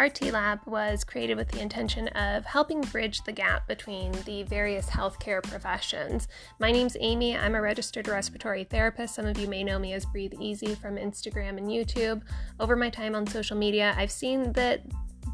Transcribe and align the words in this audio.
RT 0.00 0.32
Lab 0.32 0.60
was 0.64 1.04
created 1.04 1.36
with 1.36 1.48
the 1.48 1.60
intention 1.60 2.08
of 2.08 2.46
helping 2.46 2.80
bridge 2.80 3.22
the 3.24 3.32
gap 3.32 3.68
between 3.68 4.12
the 4.24 4.44
various 4.44 4.86
healthcare 4.86 5.42
professions. 5.42 6.26
My 6.58 6.72
name's 6.72 6.96
Amy. 7.00 7.36
I'm 7.36 7.54
a 7.54 7.60
registered 7.60 8.08
respiratory 8.08 8.64
therapist. 8.64 9.14
Some 9.14 9.26
of 9.26 9.36
you 9.38 9.46
may 9.46 9.62
know 9.62 9.78
me 9.78 9.92
as 9.92 10.06
Breathe 10.06 10.32
Easy 10.40 10.74
from 10.74 10.96
Instagram 10.96 11.58
and 11.58 11.68
YouTube. 11.68 12.22
Over 12.58 12.76
my 12.76 12.88
time 12.88 13.14
on 13.14 13.26
social 13.26 13.58
media, 13.58 13.94
I've 13.98 14.10
seen 14.10 14.54
that 14.54 14.80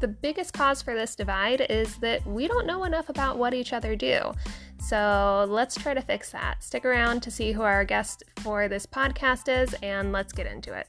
the 0.01 0.07
biggest 0.09 0.53
cause 0.53 0.81
for 0.81 0.93
this 0.93 1.15
divide 1.15 1.61
is 1.69 1.95
that 1.99 2.27
we 2.27 2.45
don't 2.49 2.67
know 2.67 2.83
enough 2.83 3.07
about 3.07 3.37
what 3.37 3.53
each 3.53 3.71
other 3.71 3.95
do. 3.95 4.33
So 4.79 5.45
let's 5.47 5.75
try 5.75 5.93
to 5.93 6.01
fix 6.01 6.31
that. 6.31 6.61
Stick 6.61 6.83
around 6.83 7.23
to 7.23 7.31
see 7.31 7.53
who 7.53 7.61
our 7.61 7.85
guest 7.85 8.25
for 8.41 8.67
this 8.67 8.85
podcast 8.85 9.47
is, 9.47 9.73
and 9.81 10.11
let's 10.11 10.33
get 10.33 10.45
into 10.45 10.73
it. 10.73 10.87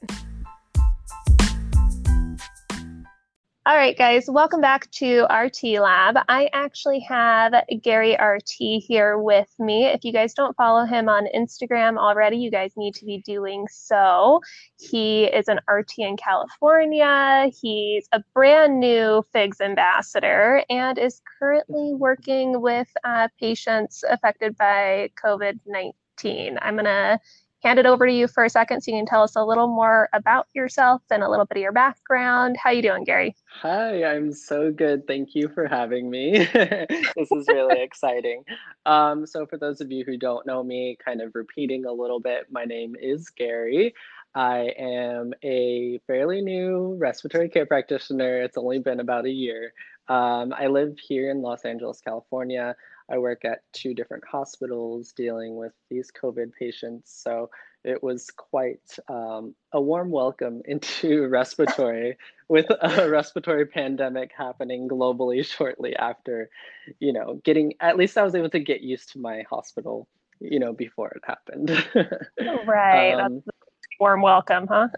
All 3.68 3.76
right, 3.76 3.98
guys, 3.98 4.30
welcome 4.30 4.62
back 4.62 4.90
to 4.92 5.24
RT 5.24 5.78
Lab. 5.78 6.16
I 6.26 6.48
actually 6.54 7.00
have 7.00 7.52
Gary 7.82 8.16
RT 8.18 8.82
here 8.82 9.18
with 9.18 9.50
me. 9.58 9.84
If 9.84 10.06
you 10.06 10.12
guys 10.14 10.32
don't 10.32 10.56
follow 10.56 10.86
him 10.86 11.10
on 11.10 11.26
Instagram 11.36 11.98
already, 11.98 12.38
you 12.38 12.50
guys 12.50 12.72
need 12.78 12.94
to 12.94 13.04
be 13.04 13.18
doing 13.18 13.66
so. 13.70 14.40
He 14.78 15.24
is 15.24 15.48
an 15.48 15.60
RT 15.68 15.98
in 15.98 16.16
California. 16.16 17.50
He's 17.60 18.08
a 18.12 18.22
brand 18.32 18.80
new 18.80 19.22
FIGS 19.34 19.60
ambassador 19.60 20.64
and 20.70 20.96
is 20.96 21.20
currently 21.38 21.92
working 21.92 22.62
with 22.62 22.88
uh, 23.04 23.28
patients 23.38 24.02
affected 24.08 24.56
by 24.56 25.10
COVID 25.22 25.60
19. 25.66 26.58
I'm 26.62 26.76
going 26.76 26.86
to 26.86 27.20
hand 27.62 27.78
it 27.78 27.86
over 27.86 28.06
to 28.06 28.12
you 28.12 28.28
for 28.28 28.44
a 28.44 28.50
second 28.50 28.80
so 28.80 28.90
you 28.90 28.98
can 28.98 29.06
tell 29.06 29.22
us 29.22 29.34
a 29.36 29.44
little 29.44 29.66
more 29.66 30.08
about 30.12 30.46
yourself 30.54 31.02
and 31.10 31.22
a 31.22 31.28
little 31.28 31.44
bit 31.44 31.58
of 31.58 31.62
your 31.62 31.72
background. 31.72 32.56
How 32.56 32.70
are 32.70 32.72
you 32.72 32.82
doing, 32.82 33.04
Gary? 33.04 33.34
Hi, 33.62 34.04
I'm 34.04 34.32
so 34.32 34.70
good. 34.70 35.06
Thank 35.06 35.34
you 35.34 35.48
for 35.48 35.66
having 35.66 36.08
me. 36.10 36.38
this 36.54 37.32
is 37.32 37.48
really 37.48 37.82
exciting. 37.82 38.44
Um, 38.86 39.26
so 39.26 39.46
for 39.46 39.58
those 39.58 39.80
of 39.80 39.90
you 39.90 40.04
who 40.04 40.16
don't 40.16 40.46
know 40.46 40.62
me, 40.62 40.96
kind 41.04 41.20
of 41.20 41.34
repeating 41.34 41.84
a 41.84 41.92
little 41.92 42.20
bit, 42.20 42.46
my 42.50 42.64
name 42.64 42.94
is 43.00 43.28
Gary. 43.30 43.94
I 44.34 44.72
am 44.78 45.32
a 45.42 46.00
fairly 46.06 46.42
new 46.42 46.96
respiratory 46.98 47.48
care 47.48 47.66
practitioner. 47.66 48.42
It's 48.42 48.58
only 48.58 48.78
been 48.78 49.00
about 49.00 49.26
a 49.26 49.30
year. 49.30 49.72
Um, 50.08 50.54
I 50.56 50.68
live 50.68 50.96
here 50.98 51.30
in 51.30 51.42
Los 51.42 51.64
Angeles, 51.64 52.00
California. 52.00 52.76
I 53.10 53.18
work 53.18 53.44
at 53.44 53.62
two 53.72 53.94
different 53.94 54.24
hospitals 54.26 55.12
dealing 55.12 55.56
with 55.56 55.72
these 55.90 56.10
COVID 56.10 56.52
patients. 56.58 57.10
So 57.22 57.50
it 57.84 58.02
was 58.02 58.30
quite 58.30 58.98
um, 59.08 59.54
a 59.72 59.80
warm 59.80 60.10
welcome 60.10 60.62
into 60.66 61.26
respiratory 61.28 62.16
with 62.48 62.66
a 62.82 63.08
respiratory 63.08 63.66
pandemic 63.66 64.32
happening 64.36 64.88
globally 64.88 65.44
shortly 65.56 65.96
after, 65.96 66.50
you 66.98 67.12
know, 67.12 67.40
getting, 67.44 67.74
at 67.80 67.96
least 67.96 68.18
I 68.18 68.22
was 68.22 68.34
able 68.34 68.50
to 68.50 68.60
get 68.60 68.82
used 68.82 69.12
to 69.12 69.18
my 69.18 69.42
hospital, 69.48 70.08
you 70.40 70.58
know, 70.58 70.72
before 70.72 71.08
it 71.10 71.22
happened. 71.24 71.70
right. 72.66 73.14
Um, 73.14 73.42
warm 73.98 74.22
welcome, 74.22 74.66
huh? 74.66 74.88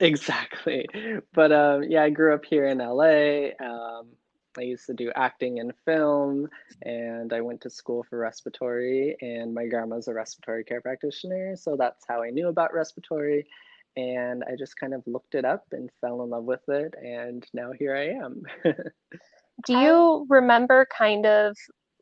exactly. 0.00 0.86
But 1.32 1.52
um, 1.52 1.84
yeah, 1.84 2.02
I 2.02 2.10
grew 2.10 2.34
up 2.34 2.44
here 2.44 2.66
in 2.66 2.78
LA. 2.78 3.50
Um, 3.64 4.08
I 4.56 4.62
used 4.62 4.86
to 4.86 4.94
do 4.94 5.12
acting 5.14 5.60
and 5.60 5.72
film, 5.84 6.48
and 6.82 7.32
I 7.32 7.40
went 7.40 7.60
to 7.62 7.70
school 7.70 8.04
for 8.08 8.18
respiratory, 8.18 9.16
and 9.20 9.54
my 9.54 9.66
grandma's 9.66 10.08
a 10.08 10.14
respiratory 10.14 10.64
care 10.64 10.80
practitioner, 10.80 11.56
so 11.56 11.76
that's 11.76 12.04
how 12.08 12.22
I 12.22 12.30
knew 12.30 12.48
about 12.48 12.72
respiratory. 12.72 13.46
And 13.96 14.44
I 14.44 14.54
just 14.56 14.76
kind 14.76 14.94
of 14.94 15.02
looked 15.06 15.34
it 15.34 15.44
up 15.44 15.64
and 15.72 15.90
fell 16.00 16.22
in 16.22 16.30
love 16.30 16.44
with 16.44 16.68
it, 16.68 16.94
and 17.02 17.44
now 17.52 17.72
here 17.72 17.96
I 17.96 18.24
am. 18.24 18.42
do 19.66 19.72
you 19.78 19.94
um, 19.94 20.26
remember 20.28 20.86
kind 20.96 21.26
of 21.26 21.56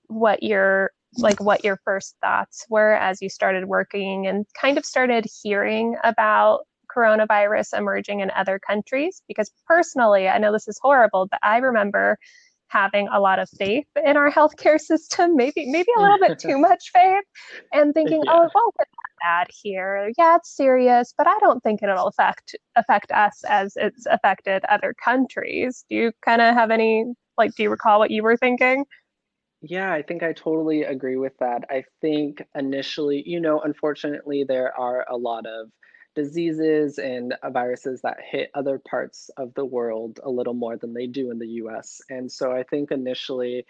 what 0.08 0.42
your 0.42 0.92
like 1.18 1.40
what 1.40 1.64
your 1.64 1.80
first 1.84 2.16
thoughts 2.20 2.66
were 2.68 2.92
as 2.92 3.22
you 3.22 3.28
started 3.28 3.64
working 3.64 4.26
and 4.26 4.44
kind 4.60 4.76
of 4.76 4.84
started 4.84 5.24
hearing 5.42 5.96
about 6.04 6.66
coronavirus 6.96 7.76
emerging 7.76 8.20
in 8.20 8.30
other 8.32 8.58
countries 8.58 9.22
because 9.28 9.50
personally 9.66 10.28
i 10.28 10.38
know 10.38 10.52
this 10.52 10.68
is 10.68 10.78
horrible 10.80 11.26
but 11.30 11.40
i 11.42 11.58
remember 11.58 12.18
having 12.68 13.08
a 13.08 13.20
lot 13.20 13.38
of 13.38 13.48
faith 13.50 13.86
in 14.04 14.16
our 14.16 14.30
healthcare 14.38 14.80
system, 14.80 15.36
maybe 15.36 15.66
maybe 15.66 15.88
a 15.96 16.00
little 16.00 16.18
bit 16.18 16.38
too 16.48 16.58
much 16.58 16.90
faith, 16.92 17.24
and 17.72 17.94
thinking, 17.94 18.22
yeah. 18.24 18.32
oh, 18.32 18.44
it 18.44 18.52
won't 18.54 18.74
get 18.78 18.88
that 18.90 19.24
bad 19.24 19.46
here. 19.62 20.10
Yeah, 20.18 20.36
it's 20.36 20.54
serious, 20.54 21.14
but 21.16 21.26
I 21.26 21.38
don't 21.40 21.62
think 21.62 21.82
it'll 21.82 22.06
affect 22.06 22.56
affect 22.76 23.12
us 23.12 23.42
as 23.48 23.74
it's 23.76 24.06
affected 24.06 24.64
other 24.68 24.94
countries. 25.02 25.84
Do 25.88 25.96
you 25.96 26.12
kind 26.24 26.42
of 26.42 26.54
have 26.54 26.70
any 26.70 27.04
like? 27.38 27.54
Do 27.54 27.62
you 27.62 27.70
recall 27.70 27.98
what 27.98 28.10
you 28.10 28.22
were 28.22 28.36
thinking? 28.36 28.84
Yeah, 29.62 29.92
I 29.92 30.02
think 30.02 30.22
I 30.22 30.32
totally 30.32 30.82
agree 30.82 31.16
with 31.16 31.32
that. 31.40 31.64
I 31.70 31.84
think 32.00 32.42
initially, 32.54 33.22
you 33.26 33.40
know, 33.40 33.60
unfortunately, 33.60 34.44
there 34.46 34.78
are 34.78 35.06
a 35.08 35.16
lot 35.16 35.46
of 35.46 35.70
diseases 36.16 36.98
and 36.98 37.34
uh, 37.42 37.50
viruses 37.50 38.00
that 38.02 38.16
hit 38.28 38.50
other 38.54 38.80
parts 38.80 39.30
of 39.36 39.54
the 39.54 39.64
world 39.64 40.18
a 40.24 40.30
little 40.30 40.54
more 40.54 40.76
than 40.76 40.94
they 40.94 41.06
do 41.06 41.30
in 41.30 41.38
the 41.38 41.46
US. 41.62 42.00
And 42.10 42.30
so 42.32 42.50
I 42.50 42.64
think 42.64 42.90
initially 42.90 43.64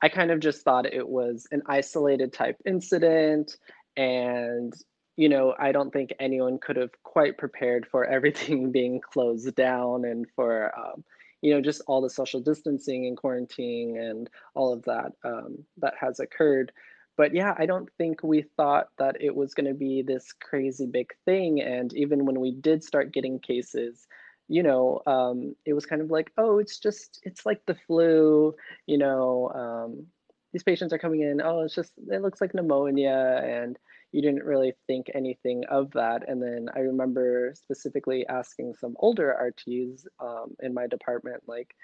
I 0.00 0.08
kind 0.08 0.30
of 0.30 0.40
just 0.40 0.62
thought 0.62 0.86
it 0.86 1.08
was 1.08 1.46
an 1.50 1.62
isolated 1.66 2.32
type 2.32 2.56
incident. 2.64 3.56
And, 3.96 4.72
you 5.16 5.28
know, 5.28 5.54
I 5.58 5.72
don't 5.72 5.92
think 5.92 6.14
anyone 6.20 6.58
could 6.58 6.76
have 6.76 6.92
quite 7.02 7.36
prepared 7.36 7.86
for 7.86 8.04
everything 8.16 8.70
being 8.72 9.00
closed 9.00 9.54
down 9.56 10.04
and 10.04 10.26
for, 10.36 10.72
um, 10.78 11.04
you 11.42 11.52
know, 11.52 11.60
just 11.60 11.82
all 11.86 12.00
the 12.00 12.10
social 12.10 12.40
distancing 12.40 13.06
and 13.06 13.16
quarantine 13.16 13.98
and 13.98 14.30
all 14.54 14.72
of 14.72 14.82
that 14.84 15.12
um, 15.24 15.58
that 15.78 15.94
has 16.00 16.20
occurred 16.20 16.72
but 17.18 17.34
yeah, 17.34 17.52
I 17.58 17.66
don't 17.66 17.90
think 17.98 18.22
we 18.22 18.42
thought 18.56 18.90
that 18.96 19.16
it 19.20 19.34
was 19.34 19.52
going 19.52 19.66
to 19.66 19.74
be 19.74 20.02
this 20.02 20.32
crazy 20.32 20.86
big 20.86 21.10
thing. 21.24 21.60
And 21.60 21.92
even 21.94 22.24
when 22.24 22.38
we 22.40 22.52
did 22.52 22.84
start 22.84 23.12
getting 23.12 23.40
cases, 23.40 24.06
you 24.46 24.62
know, 24.62 25.02
um, 25.04 25.56
it 25.66 25.74
was 25.74 25.84
kind 25.84 26.00
of 26.00 26.12
like, 26.12 26.30
oh, 26.38 26.58
it's 26.58 26.78
just, 26.78 27.18
it's 27.24 27.44
like 27.44 27.60
the 27.66 27.76
flu, 27.88 28.54
you 28.86 28.98
know, 28.98 29.50
um, 29.52 30.06
these 30.52 30.62
patients 30.62 30.92
are 30.92 30.98
coming 30.98 31.22
in, 31.22 31.42
oh, 31.42 31.62
it's 31.62 31.74
just, 31.74 31.90
it 32.06 32.22
looks 32.22 32.40
like 32.40 32.54
pneumonia. 32.54 33.42
And 33.44 33.76
you 34.12 34.22
didn't 34.22 34.44
really 34.44 34.74
think 34.86 35.10
anything 35.12 35.64
of 35.68 35.90
that. 35.90 36.22
And 36.28 36.40
then 36.40 36.68
I 36.76 36.78
remember 36.78 37.52
specifically 37.56 38.24
asking 38.28 38.74
some 38.80 38.94
older 39.00 39.36
RTs 39.68 40.06
um, 40.20 40.54
in 40.62 40.72
my 40.72 40.86
department, 40.86 41.42
like, 41.48 41.74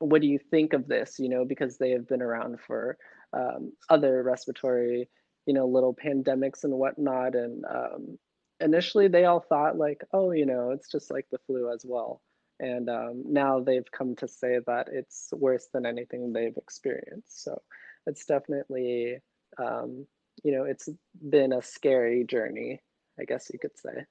what 0.00 0.22
do 0.22 0.26
you 0.26 0.38
think 0.50 0.72
of 0.72 0.88
this? 0.88 1.18
You 1.18 1.28
know, 1.28 1.44
because 1.44 1.76
they 1.76 1.90
have 1.90 2.08
been 2.08 2.22
around 2.22 2.60
for 2.66 2.96
um, 3.32 3.72
other 3.88 4.22
respiratory, 4.22 5.08
you 5.46 5.54
know, 5.54 5.66
little 5.66 5.94
pandemics 5.94 6.64
and 6.64 6.72
whatnot. 6.72 7.34
And 7.34 7.64
um, 7.64 8.18
initially, 8.60 9.08
they 9.08 9.24
all 9.24 9.40
thought 9.40 9.76
like, 9.78 10.02
oh, 10.12 10.32
you 10.32 10.46
know, 10.46 10.70
it's 10.70 10.90
just 10.90 11.10
like 11.10 11.26
the 11.30 11.38
flu 11.46 11.72
as 11.72 11.84
well. 11.86 12.20
And 12.60 12.88
um, 12.88 13.22
now 13.26 13.60
they've 13.60 13.90
come 13.90 14.16
to 14.16 14.26
say 14.26 14.58
that 14.66 14.88
it's 14.92 15.28
worse 15.32 15.68
than 15.72 15.86
anything 15.86 16.32
they've 16.32 16.56
experienced. 16.56 17.44
So 17.44 17.60
it's 18.06 18.24
definitely, 18.24 19.18
um, 19.62 20.06
you 20.42 20.52
know, 20.52 20.64
it's 20.64 20.88
been 21.30 21.52
a 21.52 21.62
scary 21.62 22.24
journey, 22.24 22.80
I 23.20 23.24
guess 23.24 23.50
you 23.52 23.58
could 23.58 23.78
say. 23.78 24.04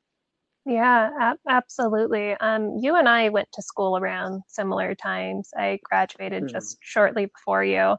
Yeah, 0.66 1.12
ab- 1.20 1.40
absolutely. 1.48 2.34
Um, 2.34 2.78
you 2.82 2.96
and 2.96 3.08
I 3.08 3.30
went 3.30 3.48
to 3.54 3.62
school 3.62 3.98
around 3.98 4.44
similar 4.48 4.96
times. 4.96 5.50
I 5.56 5.80
graduated 5.84 6.44
mm-hmm. 6.44 6.54
just 6.54 6.78
shortly 6.82 7.28
before 7.28 7.64
you. 7.64 7.96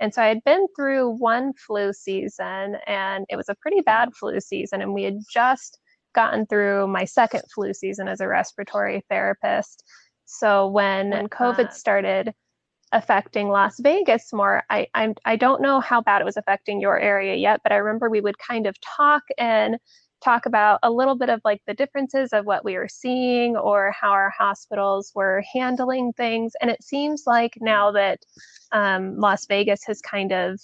And 0.00 0.14
so 0.14 0.22
I 0.22 0.28
had 0.28 0.42
been 0.44 0.66
through 0.74 1.16
one 1.18 1.52
flu 1.54 1.92
season 1.92 2.76
and 2.86 3.26
it 3.28 3.36
was 3.36 3.48
a 3.48 3.54
pretty 3.56 3.82
bad 3.82 4.10
flu 4.18 4.40
season. 4.40 4.80
And 4.80 4.94
we 4.94 5.02
had 5.02 5.18
just 5.30 5.78
gotten 6.14 6.46
through 6.46 6.88
my 6.88 7.04
second 7.04 7.42
flu 7.54 7.72
season 7.74 8.08
as 8.08 8.20
a 8.20 8.26
respiratory 8.26 9.02
therapist. 9.10 9.84
So 10.24 10.68
when, 10.68 11.10
when 11.10 11.28
COVID 11.28 11.72
started 11.72 12.32
affecting 12.92 13.48
Las 13.48 13.78
Vegas 13.78 14.32
more, 14.32 14.64
I, 14.70 14.86
I, 14.94 15.14
I 15.24 15.36
don't 15.36 15.62
know 15.62 15.80
how 15.80 16.00
bad 16.00 16.22
it 16.22 16.24
was 16.24 16.36
affecting 16.36 16.80
your 16.80 16.98
area 16.98 17.34
yet, 17.34 17.60
but 17.62 17.72
I 17.72 17.76
remember 17.76 18.08
we 18.08 18.20
would 18.20 18.38
kind 18.38 18.66
of 18.66 18.76
talk 18.80 19.22
and 19.38 19.76
talk 20.20 20.46
about 20.46 20.78
a 20.82 20.90
little 20.90 21.16
bit 21.16 21.28
of 21.28 21.40
like 21.44 21.60
the 21.66 21.74
differences 21.74 22.32
of 22.32 22.44
what 22.44 22.64
we 22.64 22.76
were 22.76 22.88
seeing 22.88 23.56
or 23.56 23.92
how 23.98 24.10
our 24.10 24.30
hospitals 24.30 25.12
were 25.14 25.42
handling 25.52 26.12
things. 26.12 26.52
And 26.60 26.70
it 26.70 26.82
seems 26.82 27.24
like 27.26 27.54
now 27.60 27.92
that 27.92 28.20
um, 28.72 29.18
Las 29.18 29.46
Vegas 29.46 29.82
has 29.86 30.00
kind 30.00 30.32
of 30.32 30.60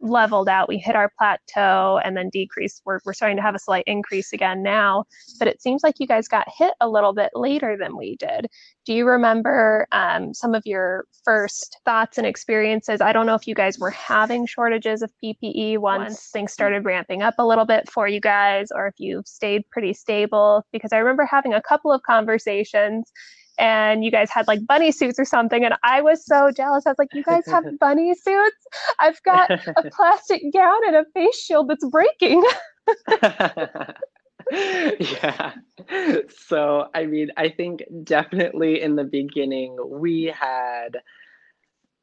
leveled 0.00 0.48
out. 0.48 0.68
We 0.68 0.78
hit 0.78 0.96
our 0.96 1.10
plateau 1.18 2.00
and 2.04 2.16
then 2.16 2.30
decreased. 2.30 2.82
We're, 2.84 3.00
we're 3.04 3.12
starting 3.12 3.36
to 3.36 3.42
have 3.42 3.54
a 3.54 3.58
slight 3.58 3.84
increase 3.86 4.32
again 4.32 4.62
now, 4.62 5.04
but 5.38 5.48
it 5.48 5.62
seems 5.62 5.82
like 5.82 5.96
you 5.98 6.06
guys 6.06 6.28
got 6.28 6.48
hit 6.56 6.72
a 6.80 6.88
little 6.88 7.12
bit 7.12 7.30
later 7.34 7.76
than 7.78 7.96
we 7.96 8.16
did. 8.16 8.46
Do 8.86 8.94
you 8.94 9.06
remember 9.06 9.86
um, 9.92 10.32
some 10.34 10.54
of 10.54 10.62
your 10.64 11.04
first 11.24 11.78
thoughts 11.84 12.18
and 12.18 12.26
experiences? 12.26 13.00
I 13.00 13.12
don't 13.12 13.26
know 13.26 13.34
if 13.34 13.46
you 13.46 13.54
guys 13.54 13.78
were 13.78 13.90
having 13.90 14.46
shortages 14.46 15.02
of 15.02 15.12
PPE 15.22 15.78
once, 15.78 16.00
once 16.00 16.30
things 16.32 16.52
started 16.52 16.84
ramping 16.84 17.22
up 17.22 17.34
a 17.38 17.46
little 17.46 17.66
bit 17.66 17.88
for 17.90 18.08
you 18.08 18.20
guys, 18.20 18.68
or 18.74 18.86
if 18.86 18.94
you've 18.98 19.26
stayed 19.26 19.68
pretty 19.70 19.92
stable, 19.92 20.64
because 20.72 20.92
I 20.92 20.98
remember 20.98 21.24
having 21.24 21.54
a 21.54 21.62
couple 21.62 21.92
of 21.92 22.02
conversations 22.02 23.12
and 23.60 24.04
you 24.04 24.10
guys 24.10 24.30
had 24.30 24.48
like 24.48 24.66
bunny 24.66 24.92
suits 24.92 25.20
or 25.20 25.24
something. 25.24 25.64
And 25.64 25.74
I 25.84 26.02
was 26.02 26.24
so 26.26 26.50
jealous. 26.50 26.86
I 26.86 26.90
was 26.90 26.98
like, 26.98 27.10
you 27.12 27.22
guys 27.24 27.44
have 27.50 27.64
bunny 27.80 28.14
suits? 28.14 28.66
I've 28.98 29.22
got 29.24 29.50
a 29.76 29.84
plastic 29.92 30.42
gown 30.52 30.80
and 30.86 30.96
a 30.96 31.04
face 31.14 31.38
shield 31.38 31.68
that's 31.68 31.86
breaking. 31.88 32.44
yeah. 35.00 35.52
So, 36.36 36.88
I 36.94 37.06
mean, 37.06 37.30
I 37.36 37.48
think 37.48 37.84
definitely 38.04 38.80
in 38.82 38.96
the 38.96 39.04
beginning, 39.04 39.76
we 39.86 40.24
had, 40.24 40.98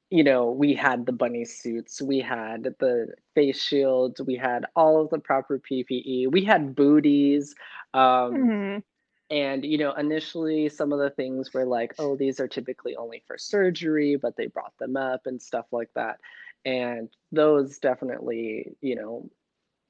you 0.09 0.24
know, 0.24 0.51
we 0.51 0.74
had 0.74 1.06
the 1.06 1.13
bunny 1.13 1.45
suits, 1.45 2.01
we 2.01 2.19
had 2.19 2.63
the 2.80 3.07
face 3.36 3.62
shields, 3.62 4.21
we 4.21 4.36
had 4.36 4.65
all 4.75 5.01
of 5.01 5.09
the 5.09 5.19
proper 5.19 5.59
PPE, 5.59 6.31
we 6.31 6.44
had 6.45 6.75
booties. 6.75 7.56
Um, 7.94 8.33
Mhm. 8.36 8.83
And, 9.29 9.65
you 9.65 9.77
know, 9.77 9.94
initially 9.94 10.69
some 10.69 10.94
of 10.94 11.00
the 11.00 11.09
things 11.09 11.53
were 11.53 11.65
like, 11.65 11.94
oh, 12.00 12.15
these 12.15 12.39
are 12.39 12.47
typically 12.47 12.95
only 12.95 13.24
for 13.27 13.38
surgery, 13.38 14.15
but 14.15 14.38
they 14.38 14.47
brought 14.47 14.77
them 14.77 14.95
up 14.95 15.25
and 15.25 15.41
stuff 15.41 15.65
like 15.71 15.89
that. 15.95 16.19
And 16.65 17.09
those 17.31 17.77
definitely, 17.79 18.75
you 18.81 18.95
know, 18.95 19.29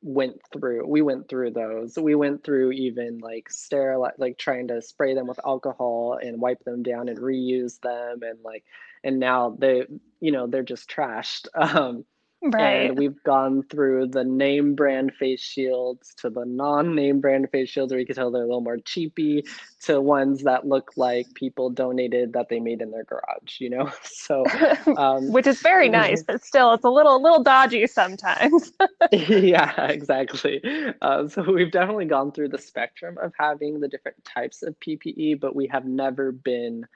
went 0.03 0.39
through 0.53 0.85
we 0.85 1.01
went 1.01 1.27
through 1.27 1.49
those 1.49 1.97
we 1.97 2.13
went 2.13 2.43
through 2.43 2.71
even 2.71 3.17
like 3.17 3.49
steril 3.49 4.09
like 4.19 4.37
trying 4.37 4.67
to 4.67 4.79
spray 4.79 5.15
them 5.15 5.25
with 5.25 5.39
alcohol 5.43 6.19
and 6.21 6.39
wipe 6.39 6.63
them 6.63 6.83
down 6.83 7.09
and 7.09 7.17
reuse 7.17 7.79
them 7.81 8.21
and 8.21 8.37
like 8.43 8.63
and 9.03 9.19
now 9.19 9.55
they 9.57 9.85
you 10.19 10.31
know 10.31 10.45
they're 10.45 10.61
just 10.61 10.89
trashed 10.89 11.47
um 11.55 12.05
Right. 12.41 12.89
and 12.89 12.97
we've 12.97 13.21
gone 13.23 13.63
through 13.63 14.07
the 14.07 14.23
name 14.23 14.75
brand 14.75 15.13
face 15.13 15.41
shields 15.41 16.13
to 16.19 16.29
the 16.29 16.45
non-name 16.45 17.19
brand 17.19 17.49
face 17.51 17.69
shields 17.69 17.91
where 17.91 17.99
you 17.99 18.05
can 18.05 18.15
tell 18.15 18.31
they're 18.31 18.43
a 18.43 18.45
little 18.45 18.61
more 18.61 18.77
cheapy 18.77 19.43
to 19.83 19.99
ones 19.99 20.43
that 20.43 20.67
look 20.67 20.91
like 20.95 21.33
people 21.33 21.69
donated 21.69 22.33
that 22.33 22.49
they 22.49 22.59
made 22.59 22.81
in 22.81 22.91
their 22.91 23.03
garage 23.03 23.59
you 23.59 23.69
know 23.69 23.91
so 24.03 24.43
um 24.97 25.31
Which 25.31 25.47
is 25.47 25.61
very 25.61 25.89
nice, 25.89 26.23
but 26.23 26.43
still, 26.43 26.73
it's 26.73 26.83
a 26.85 26.89
little, 26.89 27.15
a 27.15 27.21
little 27.21 27.43
dodgy 27.43 27.87
sometimes. 27.87 28.71
yeah, 29.11 29.87
exactly. 29.87 30.61
Uh, 31.01 31.27
so 31.27 31.43
we've 31.51 31.71
definitely 31.71 32.05
gone 32.05 32.31
through 32.31 32.49
the 32.49 32.57
spectrum 32.57 33.17
of 33.21 33.33
having 33.37 33.79
the 33.79 33.87
different 33.87 34.23
types 34.23 34.63
of 34.63 34.79
PPE, 34.79 35.39
but 35.39 35.55
we 35.55 35.67
have 35.67 35.85
never 35.85 36.31
been 36.31 36.87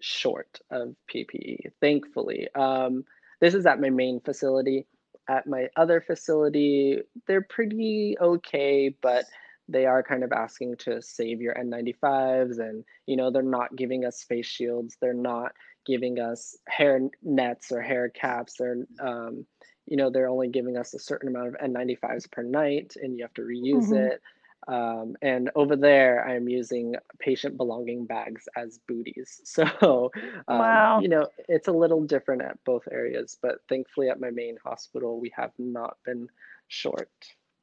short 0.00 0.60
of 0.70 0.94
PPE, 1.12 1.72
thankfully. 1.80 2.48
Um, 2.54 3.04
this 3.44 3.54
is 3.54 3.66
at 3.66 3.80
my 3.80 3.90
main 3.90 4.20
facility. 4.20 4.86
At 5.28 5.46
my 5.46 5.68
other 5.76 6.00
facility, 6.00 6.98
they're 7.26 7.42
pretty 7.42 8.16
okay, 8.20 8.94
but 9.02 9.26
they 9.68 9.86
are 9.86 10.02
kind 10.02 10.24
of 10.24 10.32
asking 10.32 10.76
to 10.78 11.00
save 11.02 11.40
your 11.40 11.54
N95s 11.58 12.58
and 12.58 12.84
you 13.06 13.16
know 13.16 13.30
they're 13.30 13.42
not 13.42 13.76
giving 13.76 14.04
us 14.04 14.22
face 14.24 14.46
shields 14.46 14.96
they're 15.00 15.14
not 15.14 15.52
giving 15.86 16.18
us 16.20 16.56
hair 16.68 17.00
nets 17.22 17.72
or 17.72 17.80
hair 17.82 18.10
caps 18.10 18.56
they're 18.58 18.86
um, 19.00 19.46
you 19.86 19.96
know 19.96 20.10
they're 20.10 20.28
only 20.28 20.48
giving 20.48 20.76
us 20.76 20.94
a 20.94 20.98
certain 20.98 21.28
amount 21.28 21.48
of 21.48 21.56
N95s 21.62 22.30
per 22.30 22.42
night 22.42 22.94
and 23.02 23.16
you 23.16 23.24
have 23.24 23.34
to 23.34 23.42
reuse 23.42 23.92
Mhm. 23.92 24.12
it 24.12 24.20
um, 24.68 25.16
and 25.22 25.50
over 25.54 25.76
there 25.76 26.26
I'm 26.26 26.48
using 26.48 26.94
patient 27.18 27.56
belonging 27.56 28.06
bags 28.06 28.44
as 28.56 28.78
booties. 28.88 29.40
So 29.44 30.10
um, 30.48 30.58
Wow. 30.58 31.00
you 31.00 31.08
know 31.08 31.26
it's 31.48 31.68
a 31.68 31.72
little 31.72 32.02
different 32.04 32.42
at 32.42 32.58
both 32.64 32.82
areas 32.90 33.36
but 33.40 33.56
thankfully 33.68 34.08
at 34.08 34.20
my 34.20 34.30
main 34.30 34.56
hospital 34.64 35.20
we 35.20 35.32
have 35.36 35.52
not 35.58 35.96
been 36.04 36.28
short. 36.68 37.10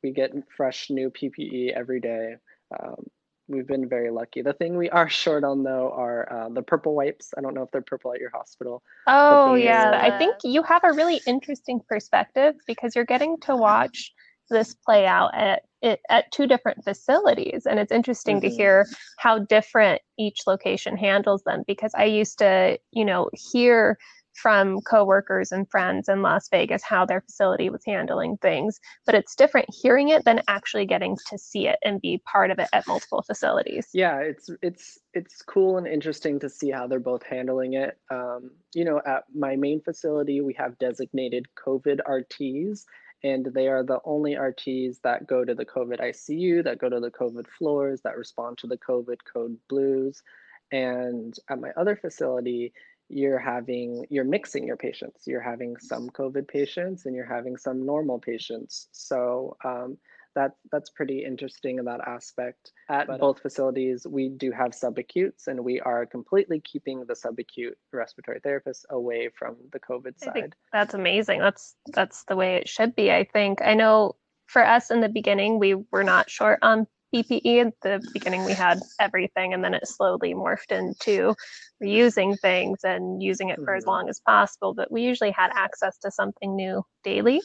We 0.03 0.11
get 0.11 0.31
fresh 0.55 0.89
new 0.89 1.09
PPE 1.09 1.73
every 1.73 1.99
day. 1.99 2.35
Um, 2.79 3.05
we've 3.47 3.67
been 3.67 3.87
very 3.89 4.09
lucky. 4.09 4.41
The 4.41 4.53
thing 4.53 4.77
we 4.77 4.89
are 4.89 5.09
short 5.21 5.43
on 5.43 5.63
though 5.63 5.91
are 5.95 6.31
uh, 6.31 6.49
the 6.49 6.61
purple 6.61 6.95
wipes. 6.95 7.33
I 7.37 7.41
don't 7.41 7.53
know 7.53 7.63
if 7.63 7.71
they're 7.71 7.81
purple 7.81 8.13
at 8.13 8.19
your 8.19 8.31
hospital. 8.33 8.81
Oh, 9.07 9.55
yeah. 9.55 9.99
I 10.01 10.17
think 10.17 10.35
you 10.43 10.63
have 10.63 10.83
a 10.83 10.93
really 10.93 11.21
interesting 11.27 11.81
perspective 11.87 12.55
because 12.67 12.95
you're 12.95 13.05
getting 13.05 13.37
to 13.41 13.55
watch 13.55 14.13
this 14.49 14.73
play 14.73 15.05
out 15.05 15.33
at 15.35 15.63
it 15.81 16.01
at 16.09 16.31
two 16.31 16.47
different 16.47 16.83
facilities. 16.83 17.65
And 17.65 17.79
it's 17.79 17.91
interesting 17.91 18.41
to 18.41 18.49
hmm 18.49 18.55
hear 18.55 18.87
how 19.17 19.39
different 19.39 20.01
each 20.17 20.41
location 20.47 20.97
handles 20.97 21.43
them 21.43 21.63
because 21.67 21.91
I 21.95 22.05
used 22.05 22.37
to, 22.39 22.79
you 22.91 23.05
know, 23.05 23.29
hear 23.33 23.97
from 24.33 24.81
coworkers 24.81 25.51
and 25.51 25.69
friends 25.69 26.07
in 26.07 26.21
Las 26.21 26.47
Vegas 26.49 26.83
how 26.83 27.05
their 27.05 27.21
facility 27.21 27.69
was 27.69 27.83
handling 27.85 28.37
things, 28.37 28.79
but 29.05 29.15
it's 29.15 29.35
different 29.35 29.67
hearing 29.81 30.09
it 30.09 30.23
than 30.25 30.41
actually 30.47 30.85
getting 30.85 31.17
to 31.29 31.37
see 31.37 31.67
it 31.67 31.77
and 31.83 32.01
be 32.01 32.21
part 32.31 32.51
of 32.51 32.59
it 32.59 32.69
at 32.73 32.87
multiple 32.87 33.23
facilities. 33.23 33.87
Yeah, 33.93 34.19
it's 34.19 34.49
it's 34.61 34.99
it's 35.13 35.41
cool 35.41 35.77
and 35.77 35.87
interesting 35.87 36.39
to 36.39 36.49
see 36.49 36.71
how 36.71 36.87
they're 36.87 36.99
both 36.99 37.23
handling 37.23 37.73
it. 37.73 37.97
Um, 38.09 38.51
you 38.73 38.85
know, 38.85 39.01
at 39.05 39.25
my 39.35 39.55
main 39.57 39.81
facility, 39.81 40.39
we 40.41 40.53
have 40.53 40.79
designated 40.79 41.47
COVID 41.55 41.99
RTs, 42.07 42.85
and 43.23 43.45
they 43.53 43.67
are 43.67 43.83
the 43.83 43.99
only 44.03 44.33
RTs 44.33 45.01
that 45.03 45.27
go 45.27 45.45
to 45.45 45.53
the 45.53 45.65
COVID 45.65 45.99
ICU, 45.99 46.63
that 46.63 46.79
go 46.79 46.89
to 46.89 46.99
the 46.99 47.11
COVID 47.11 47.45
floors, 47.57 48.01
that 48.01 48.17
respond 48.17 48.57
to 48.59 48.67
the 48.67 48.77
COVID 48.77 49.17
code 49.31 49.57
blues. 49.69 50.23
And 50.71 51.35
at 51.49 51.59
my 51.59 51.69
other 51.77 51.95
facility, 51.95 52.73
you're 53.09 53.39
having 53.39 54.05
you're 54.09 54.23
mixing 54.23 54.65
your 54.65 54.77
patients. 54.77 55.27
You're 55.27 55.41
having 55.41 55.75
some 55.77 56.09
COVID 56.09 56.47
patients 56.47 57.05
and 57.05 57.15
you're 57.15 57.25
having 57.25 57.57
some 57.57 57.85
normal 57.85 58.19
patients. 58.19 58.87
So 58.91 59.57
um, 59.63 59.97
that 60.35 60.51
that's 60.71 60.89
pretty 60.89 61.23
interesting 61.25 61.79
in 61.79 61.85
that 61.85 62.01
aspect. 62.07 62.71
At 62.89 63.07
But, 63.07 63.15
uh, 63.15 63.17
both 63.17 63.41
facilities, 63.41 64.05
we 64.07 64.29
do 64.29 64.51
have 64.51 64.71
subacutes, 64.71 65.47
and 65.47 65.63
we 65.63 65.79
are 65.81 66.05
completely 66.05 66.59
keeping 66.61 67.05
the 67.05 67.13
subacute 67.13 67.73
respiratory 67.91 68.39
therapists 68.41 68.85
away 68.89 69.29
from 69.37 69.57
the 69.71 69.79
COVID 69.79 70.15
I 70.21 70.25
side. 70.25 70.55
that's 70.71 70.93
amazing. 70.93 71.39
That's 71.39 71.75
that's 71.93 72.23
the 72.25 72.35
way 72.35 72.55
it 72.55 72.69
should 72.69 72.95
be, 72.95 73.11
I 73.11 73.23
think. 73.23 73.61
I 73.61 73.73
know 73.73 74.15
for 74.47 74.65
us 74.65 74.91
in 74.91 75.01
the 75.01 75.09
beginning, 75.09 75.59
we 75.59 75.75
were 75.91 76.03
not 76.03 76.29
short 76.29 76.59
on 76.61 76.87
PPE. 77.13 77.67
At 77.67 77.73
the 77.81 78.01
beginning, 78.13 78.45
we 78.45 78.53
had 78.53 78.79
everything, 78.99 79.53
and 79.53 79.63
then 79.63 79.73
it 79.73 79.87
slowly 79.87 80.33
morphed 80.33 80.71
into 80.71 81.35
reusing 81.83 82.39
things 82.39 82.79
and 82.83 83.21
using 83.21 83.49
it 83.49 83.59
for 83.65 83.75
as 83.75 83.83
Mhm. 83.83 83.87
long 83.87 84.09
as 84.09 84.19
possible. 84.19 84.73
But 84.73 84.91
we 84.91 85.01
usually 85.03 85.31
had 85.31 85.51
access 85.53 85.97
to 85.99 86.11
something 86.11 86.55
new 86.55 86.85
daily. 87.03 87.41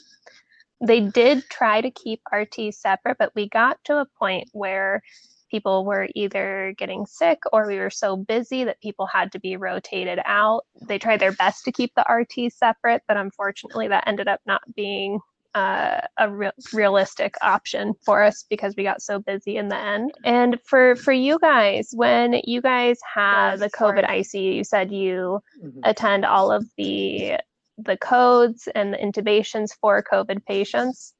They 0.80 1.00
did 1.00 1.44
try 1.48 1.80
to 1.80 1.90
keep 1.90 2.20
RT 2.32 2.74
separate, 2.74 3.18
but 3.18 3.32
we 3.34 3.48
got 3.48 3.82
to 3.84 3.98
a 3.98 4.06
point 4.18 4.48
where 4.52 5.02
people 5.50 5.84
were 5.84 6.08
either 6.14 6.74
getting 6.76 7.06
sick 7.06 7.38
or 7.52 7.66
we 7.66 7.78
were 7.78 7.90
so 7.90 8.16
busy 8.16 8.64
that 8.64 8.80
people 8.80 9.06
had 9.06 9.32
to 9.32 9.40
be 9.40 9.56
rotated 9.56 10.18
out. 10.24 10.64
They 10.88 10.98
tried 10.98 11.20
their 11.20 11.32
best 11.32 11.64
to 11.64 11.72
keep 11.72 11.92
the 11.94 12.04
RT 12.08 12.52
separate, 12.52 13.02
but 13.08 13.16
unfortunately, 13.16 13.88
that 13.88 14.04
ended 14.06 14.28
up 14.28 14.40
not 14.46 14.62
being 14.74 15.20
uh, 15.54 16.02
a 16.18 16.30
real 16.30 16.52
realistic 16.74 17.34
option 17.40 17.94
for 18.04 18.22
us 18.22 18.44
because 18.50 18.74
we 18.76 18.82
got 18.82 19.00
so 19.00 19.18
busy 19.18 19.56
in 19.56 19.68
the 19.68 19.78
end. 19.78 20.12
And 20.24 20.58
for 20.66 20.96
for 20.96 21.12
you 21.12 21.38
guys, 21.38 21.88
when 21.94 22.34
you 22.44 22.60
guys 22.60 22.98
have 23.14 23.58
the 23.58 23.70
COVID 23.70 24.06
ICU, 24.06 24.56
you 24.56 24.64
said 24.64 24.92
you 24.92 25.40
Mhm. 25.64 25.80
attend 25.82 26.26
all 26.26 26.52
of 26.52 26.66
the 26.76 27.38
the 27.78 27.96
codes 27.96 28.68
and 28.74 28.92
the 28.92 28.98
intubations 28.98 29.70
for 29.80 30.02
COVID 30.02 30.44
patients. 30.46 31.14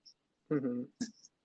Mhm. 0.51 0.87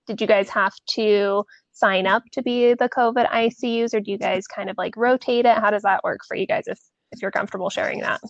Did 0.08 0.22
you 0.22 0.27
guys 0.27 0.50
have 0.50 0.74
to 0.91 1.46
sign 1.72 2.08
up 2.08 2.24
to 2.34 2.41
be 2.41 2.74
the 2.74 2.89
COVID 2.89 3.30
ICUs, 3.30 3.94
or 3.94 4.00
do 4.00 4.12
you 4.12 4.18
guys 4.18 4.48
kind 4.48 4.70
of 4.70 4.77
like 4.77 4.96
rotate 4.98 5.46
it? 5.46 5.58
How 5.58 5.70
does 5.70 5.84
that 5.84 6.03
work 6.03 6.20
for 6.27 6.36
you 6.36 6.48
guys 6.48 6.63
if 6.68 6.80
if 7.12 7.22
you're 7.22 7.32
comfortable 7.32 7.70
sharing 7.70 8.00
that? 8.00 8.22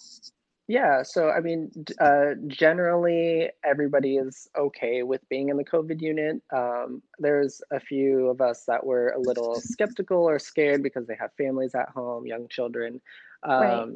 Yeah, 0.67 1.03
so 1.03 1.29
I 1.29 1.41
mean, 1.41 1.69
uh, 1.99 2.35
generally 2.47 3.49
everybody 3.63 4.15
is 4.15 4.47
okay 4.57 5.03
with 5.03 5.27
being 5.27 5.49
in 5.49 5.57
the 5.57 5.65
COVID 5.65 6.01
unit. 6.01 6.41
Um, 6.55 7.01
there's 7.19 7.61
a 7.71 7.79
few 7.79 8.29
of 8.29 8.39
us 8.39 8.63
that 8.67 8.85
were 8.85 9.09
a 9.09 9.19
little 9.19 9.55
skeptical 9.55 10.19
or 10.19 10.39
scared 10.39 10.81
because 10.81 11.07
they 11.07 11.15
have 11.19 11.31
families 11.37 11.75
at 11.75 11.89
home, 11.89 12.25
young 12.25 12.47
children. 12.47 13.01
Right. 13.45 13.89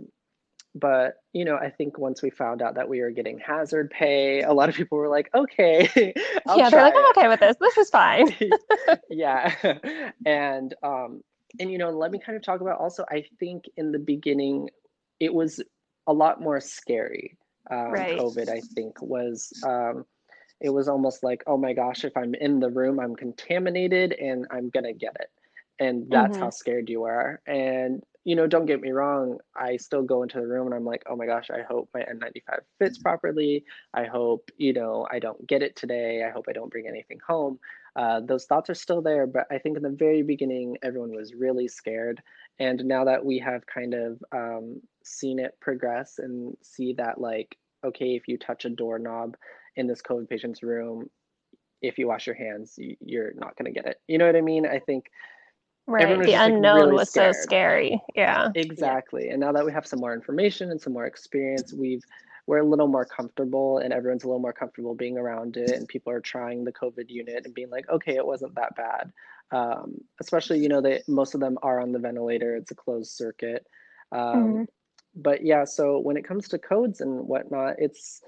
But 0.76 1.16
you 1.34 1.46
know, 1.46 1.58
I 1.58 1.70
think 1.70 1.98
once 2.00 2.22
we 2.22 2.30
found 2.32 2.62
out 2.62 2.76
that 2.76 2.90
we 2.90 3.02
were 3.02 3.12
getting 3.12 3.40
hazard 3.40 3.92
pay, 3.92 4.42
a 4.44 4.54
lot 4.54 4.70
of 4.70 4.76
people 4.76 4.98
were 4.98 5.10
like, 5.10 5.30
"Okay, 5.36 6.14
I'll 6.48 6.62
yeah, 6.62 6.70
they're 6.70 6.82
like, 6.84 6.96
I'm 6.98 7.10
it." 7.16 7.18
okay 7.18 7.28
with 7.30 7.40
this. 7.40 7.58
This 7.60 7.78
is 7.78 7.90
fine. 7.90 8.36
yeah 9.10 9.54
and 10.26 10.74
um 10.84 11.22
and 11.60 11.72
you 11.72 11.78
know 11.78 11.90
let 11.92 12.12
me 12.12 12.20
kind 12.20 12.36
of 12.38 12.44
talk 12.44 12.62
about 12.62 12.80
also 12.80 13.06
i 13.10 13.24
think 13.40 13.66
in 13.78 13.92
the 13.92 14.00
beginning 14.00 14.70
it 15.20 15.34
was 15.34 15.62
a 16.08 16.14
lot 16.14 16.42
more 16.42 16.60
scary 16.60 17.38
um 17.72 18.06
Right. 18.06 18.20
covid 18.20 18.50
i 18.50 18.64
think 18.76 19.02
was 19.02 19.54
um 19.64 20.06
it 20.62 20.70
was 20.70 20.88
almost 20.88 21.24
like 21.24 21.44
oh 21.48 21.58
my 21.58 21.74
gosh 21.74 22.04
if 22.06 22.16
i'm 22.18 22.34
in 22.36 22.60
the 22.60 22.70
room 22.70 23.00
i'm 23.00 23.16
contaminated 23.16 24.14
and 24.14 24.46
i'm 24.52 24.70
gonna 24.70 24.94
get 24.94 25.16
it 25.20 25.30
and 25.80 26.06
that's 26.12 26.38
Mhm. 26.38 26.40
how 26.40 26.50
scared 26.50 26.90
you 26.90 27.04
are 27.04 27.42
and 27.48 28.02
you 28.26 28.36
know 28.36 28.48
don't 28.48 28.66
get 28.66 28.82
me 28.82 28.92
wrong 28.92 29.38
i 29.56 29.78
still 29.78 30.02
go 30.02 30.24
into 30.24 30.40
the 30.40 30.48
room 30.48 30.66
and 30.66 30.76
i'm 30.76 30.84
like 30.84 31.04
oh 31.10 31.16
my 31.16 31.26
gosh 31.26 31.50
i 31.50 31.62
hope 31.62 31.90
my 31.94 32.02
n95 32.02 32.60
fits 32.80 32.98
properly 32.98 33.64
i 33.94 34.04
hope 34.04 34.52
you 34.58 34.74
know 34.74 35.08
i 35.12 35.20
don't 35.20 35.48
get 35.48 35.64
it 35.64 35.76
today 35.76 36.24
i 36.28 36.32
hope 36.32 36.46
i 36.50 36.54
don't 36.54 36.72
bring 36.72 36.88
anything 36.88 37.20
home 37.26 37.58
uh, 37.96 38.20
those 38.20 38.46
thoughts 38.46 38.70
are 38.70 38.76
still 38.76 39.02
there, 39.02 39.26
but 39.26 39.48
I 39.50 39.58
think 39.58 39.78
in 39.78 39.84
the 39.84 39.90
very 39.90 40.22
beginning, 40.22 40.78
everyone 40.84 41.16
was 41.16 41.34
really 41.34 41.68
scared. 41.68 42.22
And 42.60 42.84
now 42.84 43.06
that 43.06 43.24
we 43.24 43.40
have 43.40 43.66
kind 43.66 43.94
of 43.94 44.22
um, 44.34 44.82
seen 45.04 45.40
it 45.40 45.58
progress 45.62 46.20
and 46.20 46.56
see 46.62 46.94
that, 46.94 47.22
like, 47.22 47.58
okay, 47.86 48.16
if 48.16 48.28
you 48.28 48.38
touch 48.38 48.66
a 48.66 48.70
doorknob 48.70 49.38
in 49.78 49.88
this 49.88 50.02
COVID 50.02 50.28
patient's 50.28 50.62
room, 50.62 51.10
if 51.82 51.98
you 51.98 52.08
wash 52.08 52.28
your 52.28 52.36
hands, 52.36 52.78
you're 52.78 53.34
not 53.36 53.56
going 53.56 53.72
to 53.72 53.80
get 53.80 53.90
it. 53.90 53.98
You 54.08 54.18
know 54.18 54.26
what 54.26 54.36
I 54.36 54.42
mean? 54.42 54.66
I 54.66 54.80
think 54.80 55.06
right. 55.88 56.24
The 56.24 56.34
unknown 56.34 56.64
like 56.64 56.86
really 56.86 56.94
was 56.94 57.10
scared. 57.10 57.36
so 57.36 57.42
scary. 57.42 58.02
Yeah. 58.16 58.50
Exactly. 58.56 59.30
And 59.30 59.40
now 59.40 59.52
that 59.52 59.66
we 59.66 59.72
have 59.72 59.86
some 59.86 60.00
more 60.00 60.14
information 60.14 60.72
and 60.72 60.82
some 60.82 60.94
more 60.94 61.06
experience, 61.06 61.74
we've 61.74 62.04
we're 62.48 62.60
a 62.60 62.64
little 62.64 62.88
more 62.88 63.06
comfortable 63.06 63.80
and 63.80 63.92
everyone's 63.94 64.24
a 64.24 64.28
little 64.28 64.42
more 64.42 64.54
comfortable 64.54 64.94
being 64.94 65.18
around 65.18 65.58
it 65.58 65.72
and 65.72 65.88
people 65.88 66.12
are 66.12 66.22
trying 66.22 66.64
the 66.64 66.72
covid 66.72 67.10
unit 67.10 67.46
and 67.46 67.54
being 67.54 67.70
like 67.70 67.88
okay 67.90 68.16
it 68.16 68.26
wasn't 68.26 68.54
that 68.56 68.76
bad 68.76 69.12
um, 69.52 69.96
especially 70.20 70.60
you 70.60 70.70
know 70.70 70.82
they 70.82 71.02
most 71.08 71.34
of 71.34 71.40
them 71.40 71.58
are 71.62 71.80
on 71.80 71.92
the 71.92 72.00
ventilator 72.00 72.56
it's 72.56 72.72
a 72.72 72.76
closed 72.76 73.12
circuit 73.12 73.66
um, 74.12 74.20
mm-hmm. 74.20 74.64
but 75.16 75.44
yeah 75.46 75.64
so 75.64 76.00
when 76.00 76.18
it 76.18 76.28
comes 76.28 76.48
to 76.48 76.58
codes 76.58 77.02
and 77.02 77.28
whatnot 77.28 77.76
it's 77.78 78.22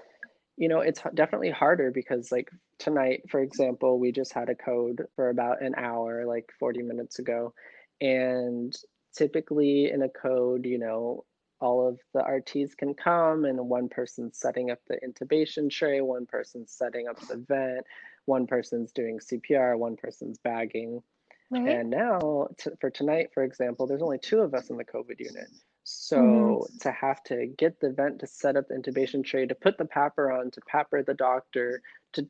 you 0.58 0.68
know 0.68 0.80
it's 0.80 1.00
definitely 1.14 1.50
harder 1.50 1.90
because 1.90 2.32
like 2.32 2.50
tonight 2.78 3.22
for 3.30 3.40
example 3.40 3.98
we 3.98 4.12
just 4.12 4.32
had 4.32 4.50
a 4.50 4.54
code 4.54 5.06
for 5.14 5.30
about 5.30 5.62
an 5.62 5.74
hour 5.76 6.26
like 6.26 6.50
40 6.58 6.82
minutes 6.82 7.20
ago 7.20 7.54
and 8.00 8.76
typically 9.16 9.90
in 9.90 10.02
a 10.02 10.08
code 10.08 10.66
you 10.66 10.78
know 10.78 11.24
all 11.60 11.88
of 11.88 11.98
the 12.14 12.20
RTs 12.20 12.76
can 12.76 12.94
come 12.94 13.44
and 13.44 13.58
one 13.68 13.88
person's 13.88 14.38
setting 14.38 14.70
up 14.70 14.78
the 14.86 14.98
intubation 15.06 15.70
tray, 15.70 16.00
one 16.00 16.26
person's 16.26 16.72
setting 16.72 17.08
up 17.08 17.18
the 17.26 17.44
vent, 17.48 17.84
one 18.26 18.46
person's 18.46 18.92
doing 18.92 19.18
CPR, 19.18 19.76
one 19.76 19.96
person's 19.96 20.38
bagging. 20.38 21.02
Right. 21.50 21.68
And 21.68 21.90
now 21.90 22.48
for 22.80 22.90
tonight, 22.90 23.30
for 23.32 23.42
example, 23.42 23.86
there's 23.86 24.02
only 24.02 24.18
two 24.18 24.40
of 24.40 24.54
us 24.54 24.70
in 24.70 24.76
the 24.76 24.84
COVID 24.84 25.18
unit. 25.18 25.48
So 25.90 26.16
mm-hmm. 26.18 26.78
to 26.80 26.92
have 26.92 27.22
to 27.24 27.46
get 27.46 27.80
the 27.80 27.90
vent 27.90 28.18
to 28.20 28.26
set 28.26 28.56
up 28.56 28.68
the 28.68 28.74
intubation 28.74 29.24
tray, 29.24 29.46
to 29.46 29.54
put 29.54 29.78
the 29.78 29.84
PAPR 29.84 30.38
on, 30.38 30.50
to 30.50 30.60
PAPR 30.70 31.06
the 31.06 31.14
doctor, 31.14 31.80
to 32.12 32.28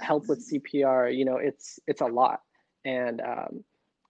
help 0.00 0.28
with 0.28 0.48
CPR, 0.48 1.16
you 1.16 1.24
know, 1.24 1.36
it's 1.36 1.80
it's 1.88 2.00
a 2.00 2.06
lot. 2.06 2.42
And 2.84 3.20
um, 3.20 3.64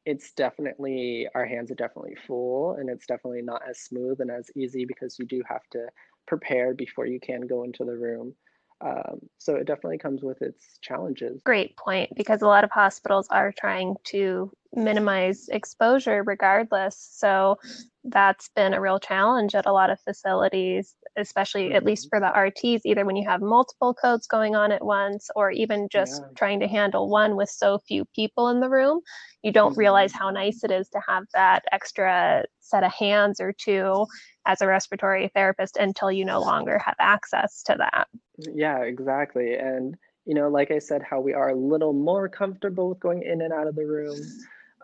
it's 0.05 0.33
definitely 0.33 1.27
our 1.35 1.47
hands 1.47 1.71
are 1.71 1.77
definitely 1.77 2.17
full 2.27 2.75
and 2.75 2.91
it's 2.91 3.07
definitely 3.07 3.43
not 3.43 3.63
as 3.69 3.79
smooth 3.79 4.21
and 4.21 4.31
as 4.31 4.51
easy 4.57 4.85
because 4.85 5.19
you 5.19 5.25
do 5.25 5.43
have 5.49 5.63
to 5.71 5.87
prepare 6.27 6.75
before 6.75 7.07
you 7.07 7.21
can 7.21 7.43
go 7.47 7.63
into 7.65 7.85
the 7.85 7.97
room 7.97 8.35
um, 8.83 9.21
so 9.39 9.55
it 9.55 9.67
definitely 9.67 9.99
comes 9.99 10.23
with 10.23 10.43
its 10.43 10.79
challenges 10.81 11.41
great 11.45 11.77
point 11.77 12.11
because 12.17 12.43
a 12.43 12.47
lot 12.47 12.65
of 12.65 12.71
hospitals 12.71 13.27
are 13.31 13.53
trying 13.53 13.95
to 14.05 14.51
minimize 14.75 15.49
exposure 15.49 16.23
regardless 16.25 16.97
so 17.13 17.57
that's 18.05 18.49
been 18.57 18.75
a 18.75 18.81
real 18.81 18.99
challenge 18.99 19.55
at 19.55 19.67
a 19.67 19.73
lot 19.73 19.91
of 19.91 20.01
facilities 20.01 20.95
especially 21.17 21.65
mm-hmm. 21.65 21.77
at 21.77 21.85
least 21.85 22.07
mm-hmm. 22.07 22.17
for 22.17 22.21
the 22.21 22.51
RTs, 22.51 22.81
either 22.85 23.05
when 23.05 23.17
you 23.17 23.29
have 23.29 23.41
multiple 23.41 23.95
codes 23.95 24.27
going 24.27 24.55
on 24.55 24.73
at 24.73 24.85
once 24.85 25.29
or 25.37 25.51
even 25.51 25.89
just 25.91 26.23
yeah. 26.23 26.29
trying 26.37 26.61
to 26.61 26.69
handle 26.69 27.09
one 27.09 27.37
with 27.37 27.49
so 27.49 27.79
few 27.79 28.05
people 28.15 28.49
in 28.49 28.61
the 28.61 28.69
room. 28.69 29.01
You 29.43 29.53
don't 29.53 29.73
mm-hmm. 29.73 29.81
realize 29.81 30.13
how 30.13 30.31
nice 30.31 30.65
it 30.65 30.71
is 30.71 30.89
to 30.91 31.01
have 31.07 31.25
that 31.35 31.65
extra 31.73 32.45
set 32.61 32.85
of 32.85 32.93
hands 32.93 33.41
or 33.41 33.53
two 33.53 34.07
as 34.47 34.61
a 34.61 34.67
respiratory 34.67 35.31
therapist 35.35 35.77
until 35.77 36.11
you 36.11 36.25
no 36.25 36.41
longer 36.41 36.79
have 36.79 36.97
access 36.99 37.63
to 37.65 37.77
that. 37.79 38.09
Yeah, 38.39 38.81
exactly. 38.83 39.55
And 39.55 39.97
you 40.25 40.35
know, 40.35 40.49
like 40.49 40.71
I 40.71 40.79
said, 40.79 41.03
how 41.03 41.21
we 41.21 41.35
are 41.35 41.51
a 41.51 41.55
little 41.55 41.93
more 41.93 42.29
comfortable 42.29 42.89
with 42.91 43.01
going 43.01 43.23
in 43.23 43.43
and 43.43 43.53
out 43.53 43.67
of 43.67 43.75
the 43.75 43.87
room. 43.87 44.17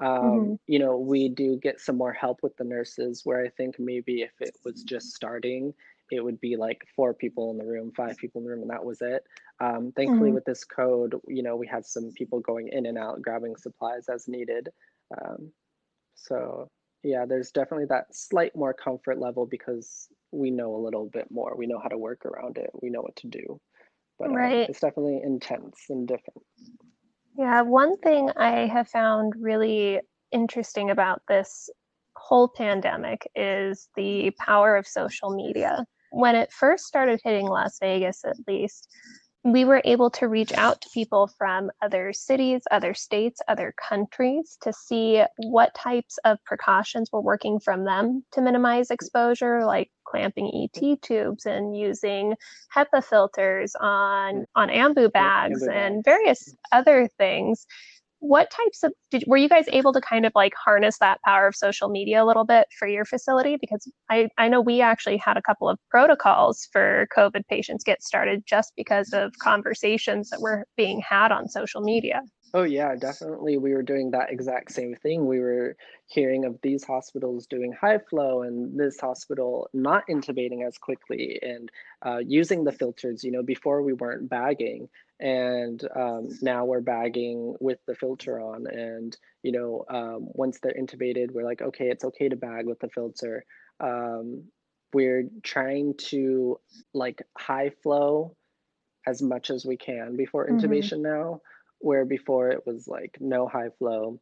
Um, 0.00 0.06
mm-hmm. 0.08 0.54
You 0.66 0.78
know, 0.78 0.98
we 0.98 1.28
do 1.28 1.58
get 1.62 1.80
some 1.80 1.96
more 1.96 2.12
help 2.12 2.40
with 2.42 2.56
the 2.56 2.64
nurses 2.64 3.22
where 3.24 3.44
I 3.44 3.48
think 3.48 3.76
maybe 3.78 4.22
if 4.22 4.32
it 4.40 4.56
was 4.64 4.82
just 4.82 5.14
starting, 5.14 5.74
it 6.10 6.24
would 6.24 6.40
be 6.40 6.56
like 6.56 6.84
four 6.96 7.14
people 7.14 7.50
in 7.50 7.58
the 7.58 7.66
room, 7.66 7.92
five 7.96 8.16
people 8.16 8.40
in 8.40 8.44
the 8.44 8.50
room, 8.50 8.62
and 8.62 8.70
that 8.70 8.84
was 8.84 9.00
it. 9.00 9.22
Um, 9.60 9.92
thankfully, 9.94 10.28
mm-hmm. 10.28 10.34
with 10.34 10.44
this 10.44 10.64
code, 10.64 11.14
you 11.26 11.42
know, 11.42 11.56
we 11.56 11.66
had 11.66 11.84
some 11.84 12.12
people 12.12 12.40
going 12.40 12.68
in 12.68 12.86
and 12.86 12.98
out, 12.98 13.22
grabbing 13.22 13.56
supplies 13.56 14.08
as 14.08 14.28
needed. 14.28 14.68
Um, 15.20 15.52
so 16.14 16.70
yeah, 17.02 17.24
there's 17.26 17.50
definitely 17.50 17.86
that 17.86 18.14
slight 18.14 18.54
more 18.56 18.74
comfort 18.74 19.18
level 19.18 19.46
because 19.46 20.08
we 20.32 20.50
know 20.50 20.74
a 20.74 20.84
little 20.84 21.06
bit 21.06 21.30
more. 21.30 21.54
We 21.56 21.66
know 21.66 21.78
how 21.78 21.88
to 21.88 21.98
work 21.98 22.26
around 22.26 22.58
it. 22.58 22.70
We 22.82 22.90
know 22.90 23.02
what 23.02 23.16
to 23.16 23.28
do. 23.28 23.60
But 24.18 24.30
uh, 24.30 24.34
right. 24.34 24.68
it's 24.68 24.80
definitely 24.80 25.20
intense 25.22 25.84
and 25.90 26.06
different. 26.06 26.42
Yeah, 27.36 27.62
one 27.62 27.96
thing 27.98 28.30
I 28.36 28.66
have 28.66 28.88
found 28.88 29.34
really 29.38 30.00
interesting 30.32 30.90
about 30.90 31.22
this 31.28 31.70
whole 32.16 32.48
pandemic 32.48 33.30
is 33.36 33.88
the 33.94 34.32
power 34.38 34.76
of 34.76 34.86
social 34.86 35.30
media 35.30 35.86
when 36.10 36.34
it 36.34 36.52
first 36.52 36.86
started 36.86 37.20
hitting 37.22 37.46
Las 37.46 37.78
Vegas, 37.80 38.24
at 38.24 38.36
least, 38.46 38.88
we 39.52 39.64
were 39.64 39.82
able 39.84 40.10
to 40.10 40.28
reach 40.28 40.52
out 40.52 40.80
to 40.80 40.90
people 40.92 41.30
from 41.38 41.70
other 41.82 42.12
cities, 42.12 42.62
other 42.70 42.94
states, 42.94 43.40
other 43.48 43.74
countries 43.88 44.58
to 44.62 44.72
see 44.72 45.22
what 45.38 45.74
types 45.74 46.18
of 46.24 46.42
precautions 46.44 47.10
were 47.12 47.20
working 47.20 47.60
from 47.60 47.84
them 47.84 48.24
to 48.32 48.40
minimize 48.40 48.90
exposure, 48.90 49.64
like 49.64 49.90
clamping 50.04 50.68
ET 50.74 51.02
tubes 51.02 51.46
and 51.46 51.76
using 51.76 52.34
HEPA 52.74 53.04
filters 53.04 53.74
on 53.80 54.46
on 54.54 54.68
ambu 54.68 55.12
bags. 55.12 55.62
and 55.66 56.04
various 56.04 56.54
other 56.72 57.08
things 57.18 57.66
what 58.20 58.50
types 58.50 58.82
of 58.82 58.92
did 59.10 59.24
were 59.26 59.36
you 59.36 59.48
guys 59.48 59.66
able 59.68 59.92
to 59.92 60.00
kind 60.00 60.26
of 60.26 60.32
like 60.34 60.52
harness 60.54 60.98
that 60.98 61.20
power 61.24 61.46
of 61.46 61.54
social 61.54 61.88
media 61.88 62.22
a 62.22 62.26
little 62.26 62.44
bit 62.44 62.66
for 62.78 62.88
your 62.88 63.04
facility 63.04 63.56
because 63.60 63.90
i 64.10 64.28
i 64.38 64.48
know 64.48 64.60
we 64.60 64.80
actually 64.80 65.16
had 65.16 65.36
a 65.36 65.42
couple 65.42 65.68
of 65.68 65.78
protocols 65.90 66.68
for 66.72 67.06
covid 67.16 67.42
patients 67.48 67.84
get 67.84 68.02
started 68.02 68.42
just 68.46 68.72
because 68.76 69.12
of 69.12 69.32
conversations 69.40 70.30
that 70.30 70.40
were 70.40 70.66
being 70.76 71.00
had 71.00 71.30
on 71.30 71.48
social 71.48 71.80
media 71.80 72.20
Oh 72.54 72.62
yeah, 72.62 72.94
definitely. 72.96 73.58
We 73.58 73.74
were 73.74 73.82
doing 73.82 74.10
that 74.12 74.30
exact 74.30 74.72
same 74.72 74.94
thing. 74.94 75.26
We 75.26 75.38
were 75.38 75.76
hearing 76.06 76.46
of 76.46 76.58
these 76.62 76.82
hospitals 76.82 77.46
doing 77.46 77.72
high 77.72 77.98
flow 77.98 78.42
and 78.42 78.78
this 78.78 78.98
hospital 78.98 79.68
not 79.74 80.04
intubating 80.08 80.66
as 80.66 80.78
quickly 80.78 81.38
and 81.42 81.70
uh, 82.06 82.18
using 82.18 82.64
the 82.64 82.72
filters. 82.72 83.22
You 83.22 83.32
know, 83.32 83.42
before 83.42 83.82
we 83.82 83.92
weren't 83.92 84.30
bagging, 84.30 84.88
and 85.20 85.82
um, 85.96 86.28
now 86.42 86.64
we're 86.64 86.80
bagging 86.80 87.54
with 87.60 87.78
the 87.86 87.94
filter 87.94 88.40
on. 88.40 88.66
And 88.66 89.16
you 89.42 89.52
know, 89.52 89.84
um, 89.88 90.28
once 90.32 90.58
they're 90.60 90.74
intubated, 90.78 91.30
we're 91.30 91.44
like, 91.44 91.62
okay, 91.62 91.88
it's 91.88 92.04
okay 92.04 92.28
to 92.28 92.36
bag 92.36 92.66
with 92.66 92.80
the 92.80 92.88
filter. 92.88 93.44
Um, 93.80 94.44
we're 94.92 95.24
trying 95.42 95.94
to 95.98 96.58
like 96.94 97.22
high 97.36 97.70
flow 97.82 98.36
as 99.06 99.22
much 99.22 99.50
as 99.50 99.64
we 99.64 99.76
can 99.76 100.16
before 100.16 100.46
mm-hmm. 100.46 100.58
intubation 100.58 100.98
mm-hmm. 100.98 101.14
now 101.20 101.40
where 101.80 102.04
before 102.04 102.50
it 102.50 102.66
was 102.66 102.88
like 102.88 103.16
no 103.20 103.46
high 103.46 103.70
flow 103.78 104.18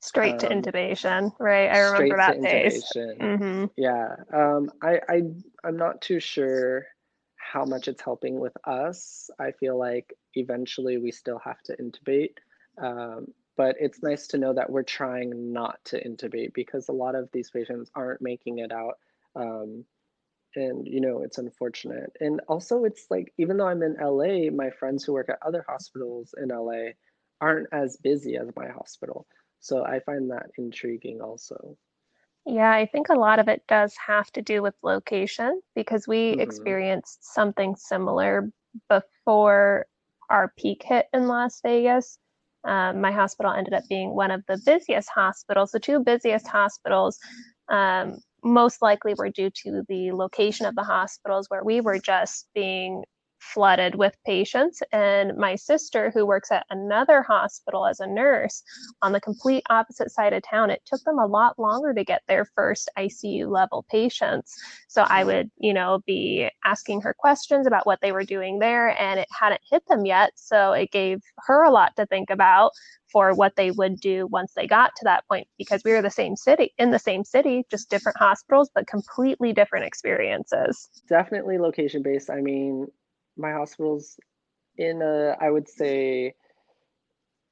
straight 0.00 0.32
um, 0.32 0.38
to 0.38 0.48
intubation 0.48 1.32
right 1.38 1.70
i 1.70 1.78
remember 1.78 2.16
that 2.16 2.40
days 2.42 2.84
mm-hmm. 2.96 3.66
yeah 3.76 4.16
um, 4.32 4.70
I, 4.82 5.00
I 5.08 5.22
i'm 5.64 5.76
not 5.76 6.00
too 6.00 6.20
sure 6.20 6.86
how 7.52 7.64
much 7.64 7.88
it's 7.88 8.02
helping 8.02 8.38
with 8.38 8.56
us 8.64 9.30
i 9.38 9.50
feel 9.52 9.78
like 9.78 10.14
eventually 10.34 10.98
we 10.98 11.10
still 11.10 11.38
have 11.38 11.60
to 11.62 11.76
intubate 11.76 12.34
um, 12.82 13.26
but 13.56 13.76
it's 13.78 14.02
nice 14.02 14.28
to 14.28 14.38
know 14.38 14.54
that 14.54 14.70
we're 14.70 14.82
trying 14.82 15.52
not 15.52 15.78
to 15.84 16.02
intubate 16.02 16.54
because 16.54 16.88
a 16.88 16.92
lot 16.92 17.14
of 17.14 17.28
these 17.32 17.50
patients 17.50 17.90
aren't 17.94 18.22
making 18.22 18.58
it 18.58 18.72
out 18.72 18.94
um, 19.36 19.84
and 20.54 20.86
you 20.86 21.00
know 21.00 21.22
it's 21.22 21.38
unfortunate. 21.38 22.12
And 22.20 22.40
also 22.48 22.84
it's 22.84 23.06
like 23.10 23.32
even 23.38 23.56
though 23.56 23.68
i'm 23.68 23.82
in 23.82 23.96
la 24.00 24.50
my 24.50 24.70
friends 24.70 25.04
who 25.04 25.12
work 25.12 25.28
at 25.28 25.38
other 25.44 25.64
hospitals 25.68 26.34
in 26.40 26.48
la 26.48 26.90
aren't 27.40 27.68
as 27.72 27.96
busy 27.96 28.36
as 28.36 28.48
my 28.56 28.68
hospital. 28.68 29.26
So 29.60 29.84
i 29.84 30.00
find 30.00 30.30
that 30.30 30.50
intriguing 30.58 31.20
also 31.20 31.76
yeah 32.46 32.70
i 32.70 32.86
think 32.86 33.08
a 33.08 33.18
lot 33.18 33.38
of 33.38 33.48
it 33.48 33.62
does 33.68 33.94
have 34.06 34.30
to 34.32 34.42
do 34.42 34.62
with 34.62 34.74
location 34.82 35.60
because 35.74 36.06
we 36.06 36.32
mm-hmm. 36.32 36.40
experienced 36.40 37.34
something 37.34 37.74
similar 37.76 38.50
before 38.88 39.86
our 40.28 40.52
peak 40.56 40.82
hit 40.84 41.06
in 41.12 41.26
las 41.26 41.60
vegas 41.62 42.18
um, 42.62 43.00
my 43.00 43.10
hospital 43.10 43.52
ended 43.52 43.72
up 43.72 43.84
being 43.88 44.14
one 44.14 44.30
of 44.30 44.42
the 44.46 44.60
busiest 44.64 45.08
hospitals 45.14 45.70
the 45.70 45.80
two 45.80 46.00
busiest 46.00 46.46
hospitals 46.46 47.18
um, 47.70 48.18
most 48.42 48.82
likely 48.82 49.14
were 49.16 49.30
due 49.30 49.50
to 49.50 49.82
the 49.88 50.12
location 50.12 50.66
of 50.66 50.74
the 50.74 50.82
hospitals 50.82 51.46
where 51.48 51.64
we 51.64 51.80
were 51.80 51.98
just 51.98 52.46
being 52.54 53.02
flooded 53.40 53.94
with 53.94 54.14
patients. 54.24 54.82
And 54.92 55.36
my 55.36 55.56
sister, 55.56 56.10
who 56.14 56.26
works 56.26 56.52
at 56.52 56.66
another 56.70 57.22
hospital 57.22 57.86
as 57.86 58.00
a 58.00 58.06
nurse 58.06 58.62
on 59.02 59.12
the 59.12 59.20
complete 59.20 59.64
opposite 59.70 60.10
side 60.10 60.32
of 60.32 60.42
town, 60.42 60.70
it 60.70 60.82
took 60.86 61.02
them 61.04 61.18
a 61.18 61.26
lot 61.26 61.58
longer 61.58 61.92
to 61.94 62.04
get 62.04 62.22
their 62.28 62.44
first 62.54 62.88
ICU 62.98 63.50
level 63.50 63.84
patients. 63.90 64.56
So 64.88 65.02
I 65.02 65.24
would, 65.24 65.50
you 65.58 65.72
know, 65.72 66.00
be 66.06 66.48
asking 66.64 67.00
her 67.02 67.14
questions 67.18 67.66
about 67.66 67.86
what 67.86 68.00
they 68.00 68.12
were 68.12 68.24
doing 68.24 68.58
there, 68.58 69.00
and 69.00 69.18
it 69.18 69.28
hadn't 69.36 69.62
hit 69.70 69.82
them 69.88 70.04
yet. 70.04 70.32
So 70.36 70.72
it 70.72 70.90
gave 70.90 71.20
her 71.46 71.62
a 71.62 71.70
lot 71.70 71.96
to 71.96 72.06
think 72.06 72.30
about 72.30 72.72
for 73.12 73.34
what 73.34 73.56
they 73.56 73.70
would 73.70 73.98
do 73.98 74.26
once 74.28 74.52
they 74.54 74.66
got 74.66 74.92
to 74.96 75.04
that 75.04 75.26
point 75.28 75.46
because 75.58 75.82
we 75.84 75.92
were 75.92 76.02
the 76.02 76.10
same 76.10 76.36
city 76.36 76.72
in 76.78 76.90
the 76.90 76.98
same 76.98 77.24
city 77.24 77.64
just 77.70 77.90
different 77.90 78.16
hospitals 78.18 78.70
but 78.74 78.86
completely 78.86 79.52
different 79.52 79.84
experiences 79.84 80.88
definitely 81.08 81.58
location 81.58 82.02
based 82.02 82.30
i 82.30 82.40
mean 82.40 82.86
my 83.40 83.52
hospital's 83.52 84.18
in 84.76 85.02
a 85.02 85.36
I 85.40 85.50
would 85.50 85.68
say 85.68 86.34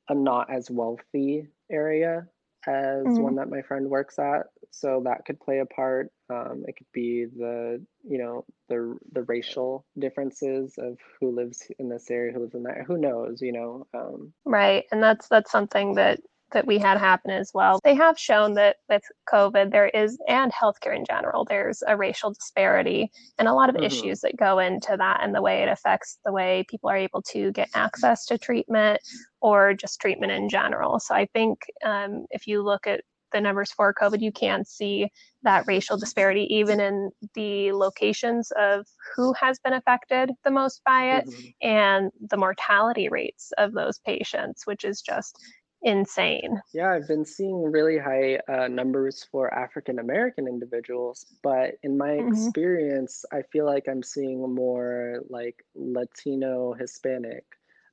a 0.09 0.15
not 0.15 0.51
as 0.51 0.71
wealthy 0.71 1.49
area 1.71 2.29
as 2.67 3.19
Mhm. 3.19 3.21
one 3.21 3.37
that 3.37 3.49
my 3.51 3.63
friend 3.63 3.89
works 3.89 4.19
at. 4.19 4.47
So 4.71 5.03
that 5.05 5.25
could 5.27 5.41
play 5.41 5.59
a 5.61 5.67
part. 5.67 6.11
Um, 6.31 6.65
it 6.67 6.77
could 6.77 6.87
be 6.93 7.27
the 7.27 7.85
you 8.05 8.19
know 8.19 8.45
the 8.69 8.97
the 9.13 9.23
racial 9.25 9.85
differences 9.99 10.77
of 10.79 10.99
who 11.21 11.35
lives 11.35 11.71
in 11.79 11.89
this 11.89 12.11
area, 12.11 12.33
who 12.33 12.41
lives 12.41 12.55
in 12.55 12.65
that. 12.65 12.83
Who 12.87 12.99
knows? 12.99 13.41
You 13.43 13.53
know. 13.53 13.87
Um, 13.95 14.35
Right. 14.45 14.85
And 14.93 15.03
that's 15.03 15.29
that's 15.29 15.51
something 15.51 15.95
that 15.95 16.21
that 16.53 16.67
we 16.67 16.79
had 16.79 16.99
happen 16.99 17.31
as 17.31 17.51
well. 17.55 17.81
They 17.85 17.95
have 17.95 18.19
shown 18.19 18.55
that 18.55 18.77
with 18.89 19.03
COVID 19.33 19.71
there 19.71 19.89
is 19.89 20.19
and 20.29 20.53
healthcare 20.53 20.97
in 20.97 21.05
general, 21.05 21.45
there's 21.45 21.83
a 21.87 21.97
racial 21.97 22.33
disparity 22.33 23.11
and 23.39 23.49
a 23.49 23.53
lot 23.55 23.69
of 23.69 23.77
mhm, 23.77 23.85
issues 23.85 24.21
that 24.21 24.37
go 24.37 24.59
into 24.59 24.97
that 24.97 25.21
and 25.23 25.35
the 25.35 25.43
way 25.43 25.63
it 25.63 25.69
affects 25.69 26.19
the 26.25 26.33
way 26.33 26.65
people 26.69 26.91
are 26.91 26.97
able 26.97 27.23
to 27.23 27.53
get 27.53 27.69
access 27.75 28.25
to 28.27 28.39
treatment 28.39 29.01
or 29.41 29.75
just 29.75 30.01
treatment 30.01 30.33
in 30.33 30.49
general. 30.49 30.99
So 31.01 31.15
I 31.15 31.27
think 31.35 31.59
um, 31.85 32.27
if 32.31 32.47
you 32.47 32.63
look 32.63 32.87
at 32.87 33.03
the 33.33 33.41
numbers 33.41 33.71
for 33.73 33.93
COVID, 33.93 34.21
you 34.21 34.33
can 34.33 34.65
see 34.65 35.09
that 35.43 35.65
racial 35.67 35.99
disparity 35.99 36.47
even 36.55 36.81
in 36.81 37.11
the 37.35 37.73
locations 37.73 38.51
of 38.59 38.87
who 39.15 39.33
has 39.35 39.59
been 39.59 39.75
affected 39.75 40.31
the 40.45 40.51
most 40.51 40.81
by 40.85 41.19
it 41.19 41.27
mhm. 41.27 41.55
and 41.63 42.11
the 42.31 42.37
mortality 42.37 43.09
rates 43.09 43.53
of 43.59 43.73
those 43.73 43.99
patients, 44.01 44.67
which 44.67 44.85
is 44.85 45.03
just 45.03 45.39
insane. 45.83 46.61
Yeah, 46.73 46.93
I've 46.93 47.09
been 47.09 47.25
seeing 47.25 47.63
really 47.63 47.99
high 47.99 48.41
uh, 48.49 48.69
numbers 48.69 49.25
for 49.25 49.53
African 49.55 49.99
American 49.99 50.47
individuals, 50.47 51.25
but 51.43 51.77
in 51.83 51.97
my 51.97 52.13
hmm 52.19 52.51
experience, 52.53 53.25
I 53.33 53.43
feel 53.43 53.65
like 53.65 53.89
I'm 53.89 54.03
seeing 54.03 54.55
more 54.55 55.23
like 55.31 55.65
Latino, 55.75 56.75
Hispanic. 56.75 57.45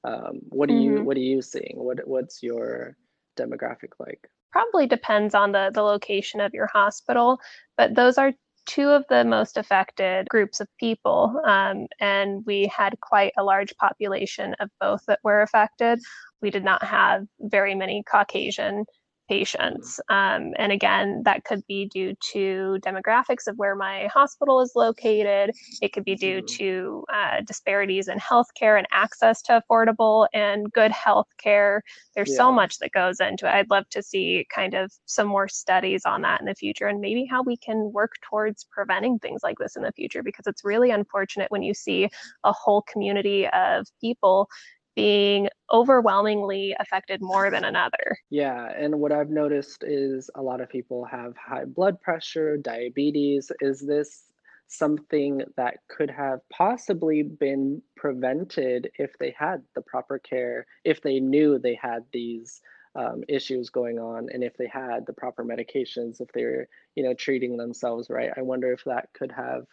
Um, 0.04 0.42
what 0.50 0.68
do 0.68 0.75
you 0.75 1.01
hmm 1.01 1.06
what 1.06 1.15
are 1.18 1.22
you 1.22 1.42
seeing? 1.42 1.75
What 1.77 2.06
what's 2.08 2.44
your 2.44 2.98
demographic 3.38 3.94
like? 4.00 4.30
Probably 4.51 4.88
depends 4.88 5.36
on 5.36 5.51
the, 5.51 5.70
the 5.74 5.82
location 5.82 6.39
of 6.39 6.54
your 6.54 6.68
hospital, 6.68 7.39
but 7.77 7.96
those 7.96 8.18
are 8.18 8.34
two 8.65 8.89
of 8.89 9.06
the 9.10 9.24
most 9.25 9.58
affected 9.58 10.27
groups 10.30 10.60
of 10.60 10.68
people. 10.80 11.42
Um, 11.46 11.88
and 12.00 12.44
we 12.46 12.65
had 12.68 13.00
quite 13.01 13.34
a 13.38 13.44
large 13.44 13.75
population 13.77 14.56
of 14.60 14.70
both 14.80 15.06
that 15.08 15.20
were 15.24 15.42
affected. 15.42 16.00
We 16.42 16.50
did 16.50 16.63
not 16.63 16.84
have 16.84 17.25
very 17.39 17.75
many 17.75 18.04
Caucasian 18.04 18.86
patients. 19.27 20.00
Um, 20.10 20.54
and 20.58 20.72
again, 20.72 21.24
that 21.25 21.44
could 21.44 21.65
be 21.68 21.88
due 21.88 22.13
to 22.34 22.77
demographics 22.86 23.48
of 23.48 23.58
where 23.58 23.75
my 23.75 24.08
hospital 24.13 24.62
is 24.62 24.74
located. 24.75 25.51
It 25.82 25.94
could 25.94 26.06
be 26.06 26.15
due 26.15 26.42
mhm. 26.42 26.48
to 26.58 27.06
uh, 27.13 27.42
disparities 27.46 28.08
in 28.08 28.20
healthcare 28.20 28.77
and 28.77 28.88
access 28.92 29.42
to 29.44 29.62
affordable 29.62 30.27
and 30.34 30.72
good 30.72 30.92
healthcare. 30.92 31.82
There's 32.15 32.36
so 32.36 32.51
much 32.51 32.77
that 32.80 32.92
goes 32.92 33.20
into 33.20 33.48
it. 33.48 33.54
I'd 33.54 33.70
love 33.70 33.89
to 33.89 34.04
see 34.04 34.46
kind 34.54 34.74
of 34.74 34.92
some 35.06 35.27
more 35.27 35.48
studies 35.48 36.04
on 36.06 36.22
that 36.22 36.39
in 36.39 36.46
the 36.46 36.56
future 36.56 36.88
and 36.88 37.01
maybe 37.01 37.25
how 37.25 37.44
we 37.44 37.58
can 37.58 37.92
work 37.92 38.13
towards 38.30 38.65
preventing 38.72 39.20
things 39.20 39.42
like 39.44 39.58
this 39.60 39.75
in 39.75 39.84
the 39.84 39.92
future 39.92 40.24
because 40.24 40.48
it's 40.48 40.63
really 40.63 40.92
unfortunate 40.92 41.51
when 41.51 41.63
you 41.63 41.74
see 41.74 42.10
a 42.44 42.51
whole 42.51 42.84
community 42.84 43.48
of 43.48 43.86
people 44.01 44.48
being 44.96 45.50
overwhelmingly 45.72 46.75
affected 46.80 47.22
more 47.22 47.50
than 47.52 47.64
another. 47.64 48.18
yeah. 48.30 48.72
And 48.78 49.00
what 49.00 49.12
I've 49.12 49.30
noticed 49.30 49.84
is 49.86 50.30
a 50.36 50.42
lot 50.42 50.62
of 50.62 50.70
people 50.70 51.06
have 51.06 51.36
high 51.38 51.66
blood 51.66 52.00
pressure, 52.02 52.58
diabetes. 52.58 53.51
Is 53.62 53.81
this 53.81 54.31
something 54.68 55.42
that 55.58 55.75
could 55.90 56.10
have 56.10 56.40
possibly 56.51 57.24
been 57.24 57.81
prevented 57.96 58.90
if 58.98 59.12
they 59.20 59.36
had 59.38 59.62
the 59.75 59.81
proper 59.81 60.18
care, 60.20 60.66
if 60.84 61.01
they 61.01 61.20
knew 61.20 61.60
they 61.60 61.77
had 61.79 62.03
these 62.12 62.62
um, 62.96 63.24
issues 63.27 63.70
going 63.70 64.00
on, 64.00 64.29
and 64.31 64.44
if 64.44 64.55
they 64.58 64.68
had 64.68 65.05
the 65.05 65.14
proper 65.14 65.44
medications, 65.44 66.22
if 66.22 66.31
they 66.34 66.44
were, 66.44 66.68
you 66.96 67.03
know, 67.03 67.14
treating 67.14 67.58
themselves 67.58 68.10
right? 68.10 68.31
I 68.36 68.42
wonder 68.42 68.72
if 68.72 68.84
that 68.86 69.10
could 69.14 69.31
have 69.31 69.66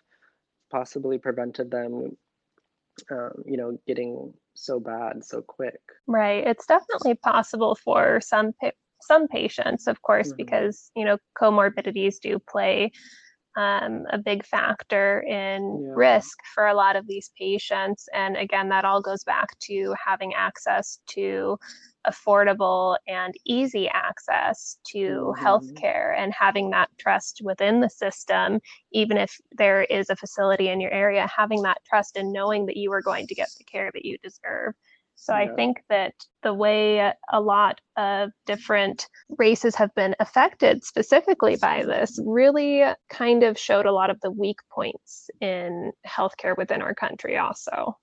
possibly 0.71 1.19
prevented 1.19 1.71
them, 1.71 2.17
um, 3.11 3.33
you 3.47 3.57
know, 3.57 3.79
getting 3.87 4.35
so 4.55 4.81
bad 4.81 5.25
so 5.25 5.43
quick. 5.43 5.81
Right. 6.07 6.47
It's 6.47 6.67
definitely 6.67 7.15
possible 7.15 7.75
for 7.77 8.21
some 8.21 8.53
pa- 8.61 8.71
some 9.03 9.29
patients, 9.29 9.87
of 9.87 10.01
course, 10.03 10.33
hmm 10.33 10.37
because 10.37 10.91
you 10.97 11.05
know 11.05 11.19
comorbidities 11.41 12.21
do 12.21 12.39
play 12.39 12.91
um, 13.57 14.05
a 14.11 14.19
big 14.19 14.45
factor 14.47 15.21
in 15.21 15.83
Yeah. 15.83 15.95
risk 15.95 16.39
for 16.55 16.67
a 16.67 16.75
lot 16.75 16.97
of 16.97 17.07
these 17.07 17.31
patients. 17.39 18.09
And 18.15 18.37
again, 18.37 18.69
that 18.71 18.85
all 18.85 19.03
goes 19.03 19.25
back 19.25 19.49
to 19.69 19.95
having 20.05 20.35
access 20.35 21.01
to 21.11 21.59
affordable 22.07 22.97
and 23.07 23.35
easy 23.45 23.89
access 23.89 24.79
to 24.85 25.35
hmm 25.39 25.43
healthcare 25.43 26.17
and 26.17 26.33
having 26.33 26.71
that 26.71 26.89
trust 26.99 27.41
within 27.45 27.81
the 27.81 27.91
system, 27.91 28.61
even 28.93 29.17
if 29.17 29.39
there 29.53 29.83
is 29.85 30.11
a 30.11 30.17
facility 30.17 30.69
in 30.69 30.81
your 30.81 30.93
area, 30.93 31.27
having 31.35 31.63
that 31.63 31.79
trust 31.89 32.17
and 32.17 32.33
knowing 32.33 32.67
that 32.67 32.77
you 32.77 32.93
are 32.93 33.03
going 33.03 33.27
to 33.27 33.35
get 33.35 33.49
the 33.59 33.65
care 33.65 33.91
that 33.93 34.05
you 34.05 34.17
deserve. 34.23 34.75
So 35.15 35.35
I 35.35 35.49
think 35.49 35.79
that 35.89 36.15
the 36.43 36.53
way 36.53 37.13
a 37.31 37.41
lot 37.41 37.81
of 37.97 38.31
different 38.45 39.09
races 39.39 39.77
have 39.77 39.95
been 39.95 40.17
affected 40.19 40.85
specifically 40.85 41.57
by 41.57 41.85
this 41.85 42.19
really 42.25 42.83
kind 43.09 43.45
of 43.45 43.59
showed 43.59 43.87
a 43.87 43.93
lot 43.93 44.11
of 44.11 44.21
the 44.21 44.31
weak 44.33 44.59
points 44.71 45.31
in 45.41 45.93
healthcare 46.07 46.57
within 46.57 46.83
our 46.83 46.95
country 46.95 47.37
also. 47.39 47.97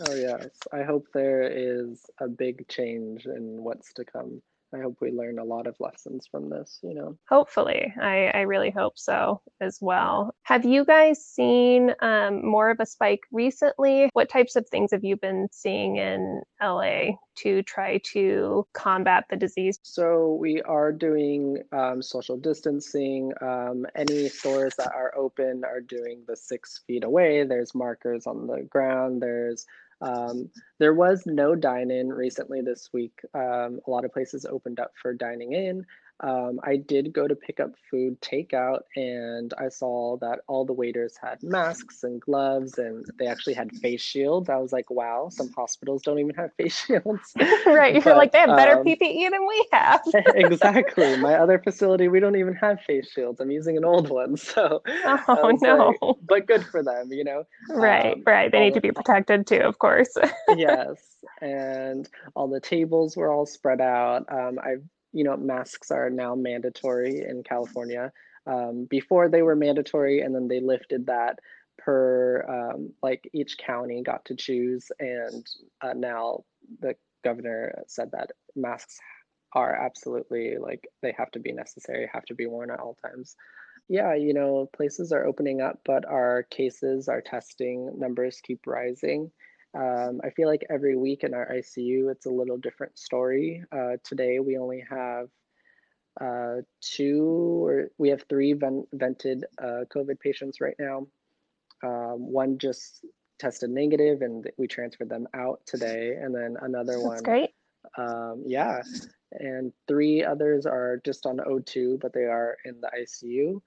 Oh, 0.00 0.14
yes. 0.14 0.66
I 0.72 0.82
hope 0.82 1.08
there 1.12 1.42
is 1.42 2.06
a 2.20 2.28
big 2.28 2.68
change 2.68 3.26
in 3.26 3.62
what's 3.62 3.92
to 3.94 4.04
come. 4.04 4.42
I 4.74 4.80
hope 4.80 4.98
we 5.00 5.10
learn 5.10 5.38
a 5.38 5.44
lot 5.44 5.66
of 5.66 5.76
lessons 5.80 6.26
from 6.30 6.50
this, 6.50 6.78
you 6.82 6.94
know? 6.94 7.16
Hopefully, 7.28 7.92
I, 8.00 8.30
I 8.34 8.40
really 8.42 8.70
hope 8.70 8.98
so 8.98 9.40
as 9.60 9.78
well. 9.80 10.34
Have 10.42 10.64
you 10.64 10.84
guys 10.84 11.24
seen 11.24 11.94
um, 12.00 12.44
more 12.44 12.70
of 12.70 12.80
a 12.80 12.86
spike 12.86 13.22
recently? 13.32 14.10
What 14.12 14.28
types 14.28 14.56
of 14.56 14.68
things 14.68 14.92
have 14.92 15.04
you 15.04 15.16
been 15.16 15.48
seeing 15.52 15.96
in 15.96 16.42
LA 16.62 17.12
to 17.38 17.62
try 17.62 18.00
to 18.12 18.66
combat 18.74 19.24
the 19.30 19.36
disease? 19.36 19.78
So 19.82 20.36
we 20.40 20.60
are 20.62 20.92
doing 20.92 21.62
um, 21.72 22.02
social 22.02 22.36
distancing. 22.36 23.32
Um, 23.40 23.86
any 23.96 24.28
stores 24.28 24.74
that 24.76 24.92
are 24.94 25.16
open 25.16 25.62
are 25.64 25.80
doing 25.80 26.24
the 26.26 26.36
six 26.36 26.82
feet 26.86 27.04
away. 27.04 27.44
There's 27.44 27.74
markers 27.74 28.26
on 28.26 28.46
the 28.46 28.66
ground. 28.70 29.22
There's 29.22 29.66
um, 30.00 30.50
there 30.78 30.94
was 30.94 31.24
no 31.26 31.54
dine-in 31.54 32.08
recently 32.08 32.60
this 32.60 32.90
week. 32.92 33.20
Um, 33.34 33.80
a 33.86 33.90
lot 33.90 34.04
of 34.04 34.12
places 34.12 34.44
opened 34.44 34.80
up 34.80 34.92
for 35.00 35.12
dining 35.12 35.52
in. 35.52 35.84
Um, 36.20 36.60
I 36.64 36.76
did 36.76 37.12
go 37.12 37.28
to 37.28 37.36
pick 37.36 37.60
up 37.60 37.70
food 37.90 38.20
takeout, 38.20 38.80
and 38.96 39.52
I 39.58 39.68
saw 39.68 40.16
that 40.18 40.40
all 40.48 40.64
the 40.64 40.72
waiters 40.72 41.14
had 41.20 41.42
masks 41.42 42.02
and 42.02 42.20
gloves, 42.20 42.78
and 42.78 43.04
they 43.18 43.26
actually 43.26 43.54
had 43.54 43.70
face 43.76 44.02
shields. 44.02 44.48
I 44.48 44.56
was 44.56 44.72
like, 44.72 44.90
wow, 44.90 45.28
some 45.30 45.50
hospitals 45.56 46.02
don't 46.02 46.18
even 46.18 46.34
have 46.34 46.52
face 46.54 46.76
shields. 46.86 47.32
right, 47.66 48.04
you're 48.04 48.16
like 48.16 48.32
they 48.32 48.38
have 48.38 48.56
better 48.56 48.80
um, 48.80 48.84
PPE 48.84 49.30
than 49.30 49.46
we 49.46 49.68
have. 49.72 50.00
Exactly. 50.34 51.16
My 51.16 51.34
other 51.34 51.58
facility, 51.58 52.08
we 52.08 52.20
don't 52.20 52.36
even 52.36 52.54
have 52.54 52.80
face 52.82 53.10
shields. 53.12 53.40
I'm 53.40 53.50
using 53.50 53.76
an 53.76 53.84
old 53.84 54.08
one. 54.08 54.36
So 54.36 54.82
oh 55.28 55.52
no. 55.60 55.94
like, 56.00 56.16
but 56.26 56.46
good 56.46 56.64
for 56.66 56.82
them, 56.82 57.08
you 57.12 57.24
know? 57.24 57.44
Right, 57.68 58.14
Um, 58.14 58.22
right. 58.26 58.50
They 58.50 58.60
need 58.60 58.74
to 58.74 58.80
be 58.80 58.92
protected 58.92 59.46
too, 59.46 59.60
of 59.60 59.78
course. 59.78 60.16
yes. 60.56 60.96
And 61.40 62.08
all 62.34 62.48
the 62.48 62.60
tables 62.60 63.16
were 63.16 63.30
all 63.32 63.46
spread 63.46 63.80
out. 63.80 64.26
Um, 64.30 64.58
I've, 64.62 64.82
you 65.12 65.24
know, 65.24 65.36
masks 65.36 65.90
are 65.90 66.10
now 66.10 66.34
mandatory 66.34 67.24
in 67.28 67.42
California. 67.42 68.12
Um, 68.46 68.86
before 68.88 69.28
they 69.28 69.42
were 69.42 69.56
mandatory, 69.56 70.20
and 70.20 70.34
then 70.34 70.48
they 70.48 70.60
lifted 70.60 71.06
that 71.06 71.38
per, 71.78 72.44
um, 72.48 72.92
like 73.02 73.28
each 73.32 73.58
county 73.58 74.02
got 74.02 74.24
to 74.26 74.36
choose. 74.36 74.90
And 74.98 75.46
uh, 75.80 75.94
now 75.94 76.44
the 76.80 76.94
governor 77.24 77.82
said 77.86 78.10
that 78.12 78.30
masks 78.56 78.98
are 79.52 79.74
absolutely 79.74 80.56
like 80.58 80.86
they 81.02 81.14
have 81.16 81.30
to 81.32 81.40
be 81.40 81.52
necessary, 81.52 82.08
have 82.12 82.24
to 82.26 82.34
be 82.34 82.46
worn 82.46 82.70
at 82.70 82.80
all 82.80 82.96
times. 83.02 83.36
Yeah, 83.88 84.14
you 84.14 84.34
know, 84.34 84.68
places 84.76 85.12
are 85.12 85.24
opening 85.24 85.62
up, 85.62 85.80
but 85.84 86.04
our 86.04 86.42
cases, 86.50 87.08
our 87.08 87.22
testing 87.22 87.98
numbers 87.98 88.40
keep 88.42 88.66
rising. 88.66 89.30
Um, 89.74 90.20
I 90.24 90.30
feel 90.30 90.48
like 90.48 90.66
every 90.70 90.96
week 90.96 91.24
in 91.24 91.34
our 91.34 91.46
ICU, 91.46 92.10
it's 92.10 92.26
a 92.26 92.30
little 92.30 92.56
different 92.56 92.98
story. 92.98 93.62
Uh, 93.70 93.96
today, 94.04 94.38
we 94.38 94.56
only 94.56 94.84
have 94.88 95.28
uh, 96.20 96.62
two, 96.80 97.64
or 97.64 97.90
we 97.98 98.08
have 98.08 98.24
three 98.28 98.54
ven- 98.54 98.86
vented 98.92 99.44
uh, 99.62 99.84
COVID 99.94 100.18
patients 100.20 100.60
right 100.60 100.76
now. 100.78 101.06
Um, 101.84 102.32
one 102.32 102.58
just 102.58 103.04
tested 103.38 103.70
negative, 103.70 104.22
and 104.22 104.50
we 104.56 104.66
transferred 104.66 105.10
them 105.10 105.28
out 105.34 105.60
today, 105.66 106.16
and 106.20 106.34
then 106.34 106.56
another 106.60 106.94
That's 106.94 107.04
one. 107.04 107.22
great. 107.22 107.50
Um, 107.96 108.42
yeah, 108.46 108.82
and 109.32 109.72
three 109.86 110.24
others 110.24 110.66
are 110.66 111.00
just 111.04 111.26
on 111.26 111.38
O2, 111.38 112.00
but 112.00 112.12
they 112.12 112.24
are 112.24 112.56
in 112.64 112.80
the 112.80 112.90
ICU. 112.98 113.60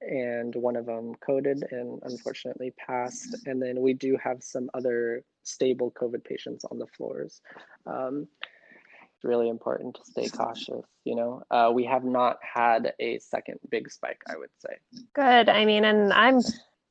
And 0.00 0.54
one 0.54 0.76
of 0.76 0.86
them 0.86 1.14
coded 1.16 1.64
and 1.72 2.00
unfortunately 2.04 2.72
passed. 2.78 3.36
And 3.46 3.60
then 3.60 3.80
we 3.80 3.94
do 3.94 4.16
have 4.22 4.44
some 4.44 4.70
other 4.72 5.24
stable 5.48 5.92
COVID 6.00 6.24
patients 6.24 6.64
on 6.70 6.78
the 6.78 6.86
floors. 6.96 7.40
Um, 7.86 8.28
it's 9.18 9.24
really 9.24 9.48
important 9.48 9.96
to 9.96 10.04
stay 10.04 10.28
cautious. 10.28 10.84
You 11.04 11.16
know, 11.16 11.42
uh, 11.50 11.70
we 11.74 11.84
have 11.84 12.04
not 12.04 12.36
had 12.40 12.92
a 13.00 13.18
second 13.18 13.58
big 13.68 13.90
spike, 13.90 14.20
I 14.28 14.36
would 14.36 14.50
say. 14.58 14.76
Good. 15.14 15.48
I 15.48 15.64
mean, 15.64 15.84
and 15.84 16.12
I'm 16.12 16.40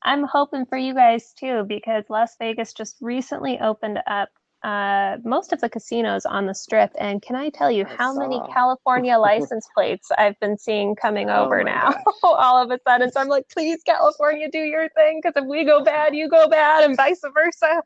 I'm 0.03 0.23
hoping 0.23 0.65
for 0.65 0.77
you 0.77 0.93
guys 0.93 1.33
too 1.33 1.63
because 1.67 2.03
Las 2.09 2.35
Vegas 2.37 2.73
just 2.73 2.97
recently 2.99 3.59
opened 3.59 3.99
up 4.07 4.29
uh, 4.67 5.17
most 5.23 5.53
of 5.53 5.61
the 5.61 5.69
casinos 5.69 6.25
on 6.25 6.45
the 6.45 6.53
strip. 6.53 6.91
And 6.99 7.21
can 7.21 7.37
I 7.37 7.49
tell 7.49 7.71
you 7.71 7.85
I 7.85 7.95
how 7.95 8.13
many. 8.13 8.41
California 8.53 9.17
license 9.19 9.65
plates 9.73 10.09
I've 10.17 10.37
been 10.41 10.57
seeing 10.57 10.93
coming 10.93 11.29
Oh 11.29 11.45
over 11.45 11.63
now 11.63 11.93
all 12.23 12.61
of 12.61 12.69
a 12.69 12.79
sudden? 12.85 13.09
So 13.09 13.21
I'm 13.21 13.29
like, 13.29 13.47
please, 13.49 13.81
California, 13.85 14.49
do 14.51 14.59
your 14.59 14.89
thing 14.89 15.21
because 15.23 15.41
if 15.41 15.47
we 15.47 15.63
go 15.63 15.83
bad, 15.85 16.13
you 16.13 16.27
go 16.27 16.49
bad, 16.49 16.83
and 16.83 16.97
vice 16.97 17.21
versa. 17.33 17.81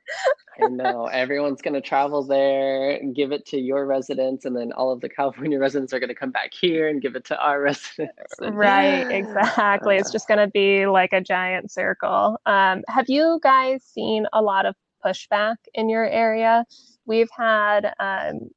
I 0.60 0.68
know 0.70 1.06
everyone's 1.06 1.62
going 1.62 1.76
to 1.76 1.82
travel 1.82 2.24
there 2.24 2.92
and 2.96 3.14
give 3.16 3.32
it 3.32 3.46
to 3.48 3.60
your 3.60 3.86
residents, 3.86 4.46
and 4.46 4.56
then 4.56 4.72
all 4.72 4.92
of 4.92 5.02
the 5.02 5.10
California 5.10 5.60
residents 5.60 5.94
are 5.94 6.00
going 6.00 6.10
to 6.10 6.16
come 6.16 6.32
back 6.32 6.52
here 6.52 6.88
and 6.88 7.00
give 7.00 7.16
it 7.16 7.26
to 7.26 7.40
our 7.40 7.62
residents. 7.62 8.34
Right, 8.40 9.10
exactly. 9.12 9.98
It's 9.98 10.12
just 10.12 10.28
going 10.28 10.40
to 10.40 10.48
be 10.48 10.88
like 10.88 11.14
a 11.14 11.22
giant 11.22 11.72
circle. 11.72 12.40
Um, 12.48 12.84
have 12.88 13.06
you 13.08 13.40
guys 13.44 13.84
seen 13.84 14.26
a 14.34 14.42
lot 14.42 14.66
of 14.66 14.76
pushback 15.06 15.56
in 15.74 15.90
your 15.90 16.06
area? 16.06 16.66
We've 17.06 17.30
had 17.36 17.94
um, 18.00 18.50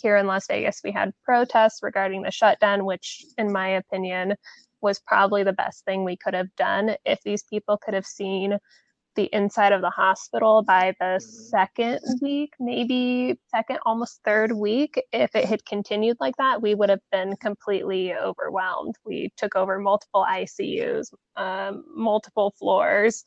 here 0.00 0.16
in 0.16 0.26
Las 0.26 0.46
Vegas, 0.46 0.80
we 0.82 0.92
had 0.92 1.12
protests 1.24 1.82
regarding 1.82 2.22
the 2.22 2.30
shutdown, 2.30 2.84
which, 2.84 3.24
in 3.38 3.52
my 3.52 3.68
opinion, 3.68 4.34
was 4.80 5.00
probably 5.06 5.42
the 5.42 5.52
best 5.52 5.84
thing 5.84 6.04
we 6.04 6.16
could 6.16 6.34
have 6.34 6.54
done. 6.56 6.96
If 7.04 7.20
these 7.22 7.42
people 7.44 7.76
could 7.76 7.94
have 7.94 8.06
seen 8.06 8.58
the 9.16 9.28
inside 9.32 9.72
of 9.72 9.82
the 9.82 9.90
hospital 9.90 10.62
by 10.62 10.94
the 11.00 11.18
Mhm. 11.18 11.22
second 11.22 12.00
week, 12.22 12.54
maybe 12.60 13.38
second, 13.50 13.78
almost 13.84 14.20
third 14.24 14.52
week, 14.52 15.02
if 15.12 15.34
it 15.34 15.44
had 15.44 15.64
continued 15.66 16.16
like 16.20 16.36
that, 16.36 16.62
we 16.62 16.74
would 16.74 16.88
have 16.88 17.02
been 17.10 17.36
completely 17.36 18.14
overwhelmed. 18.14 18.94
We 19.04 19.32
took 19.36 19.56
over 19.56 19.78
multiple 19.78 20.24
ICUs, 20.26 21.12
um, 21.36 21.84
multiple 21.94 22.54
floors, 22.58 23.24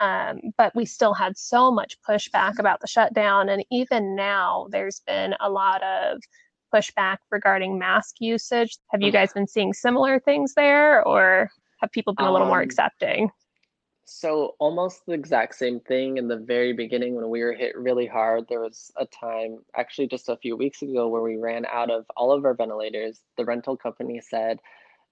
um, 0.00 0.40
but 0.58 0.74
we 0.74 0.84
still 0.84 1.14
had 1.14 1.36
so 1.36 1.70
much 1.70 1.96
pushback 2.08 2.58
about 2.58 2.80
the 2.80 2.86
shutdown. 2.86 3.48
And 3.48 3.64
even 3.70 4.16
now, 4.16 4.66
there's 4.70 5.00
been 5.06 5.34
a 5.40 5.48
lot 5.48 5.82
of 5.82 6.20
pushback 6.74 7.18
regarding 7.30 7.78
mask 7.78 8.16
usage. 8.20 8.78
Have 8.90 9.02
you 9.02 9.12
guys 9.12 9.32
been 9.32 9.46
seeing 9.46 9.72
similar 9.72 10.18
things 10.18 10.54
there, 10.54 11.06
or 11.06 11.50
have 11.80 11.92
people 11.92 12.14
been 12.14 12.26
a 12.26 12.32
little 12.32 12.46
more 12.46 12.62
Um, 12.62 12.64
accepting? 12.64 13.30
So 14.04 14.56
almost 14.58 15.06
the 15.06 15.12
exact 15.12 15.54
same 15.54 15.78
thing 15.80 16.16
in 16.16 16.28
the 16.28 16.36
very 16.36 16.72
beginning 16.72 17.14
when 17.14 17.30
we 17.30 17.42
were 17.42 17.52
hit 17.52 17.76
really 17.76 18.06
hard. 18.06 18.46
There 18.48 18.60
was 18.60 18.90
a 18.96 19.06
time, 19.06 19.58
actually 19.76 20.08
just 20.08 20.28
a 20.28 20.36
few 20.36 20.56
weeks 20.56 20.82
ago, 20.82 21.08
where 21.08 21.22
we 21.22 21.36
ran 21.36 21.64
out 21.66 21.90
of 21.90 22.04
all 22.16 22.32
of 22.32 22.44
our 22.44 22.54
ventilators. 22.54 23.20
The 23.36 23.44
rental 23.44 23.76
company 23.76 24.20
said, 24.20 24.58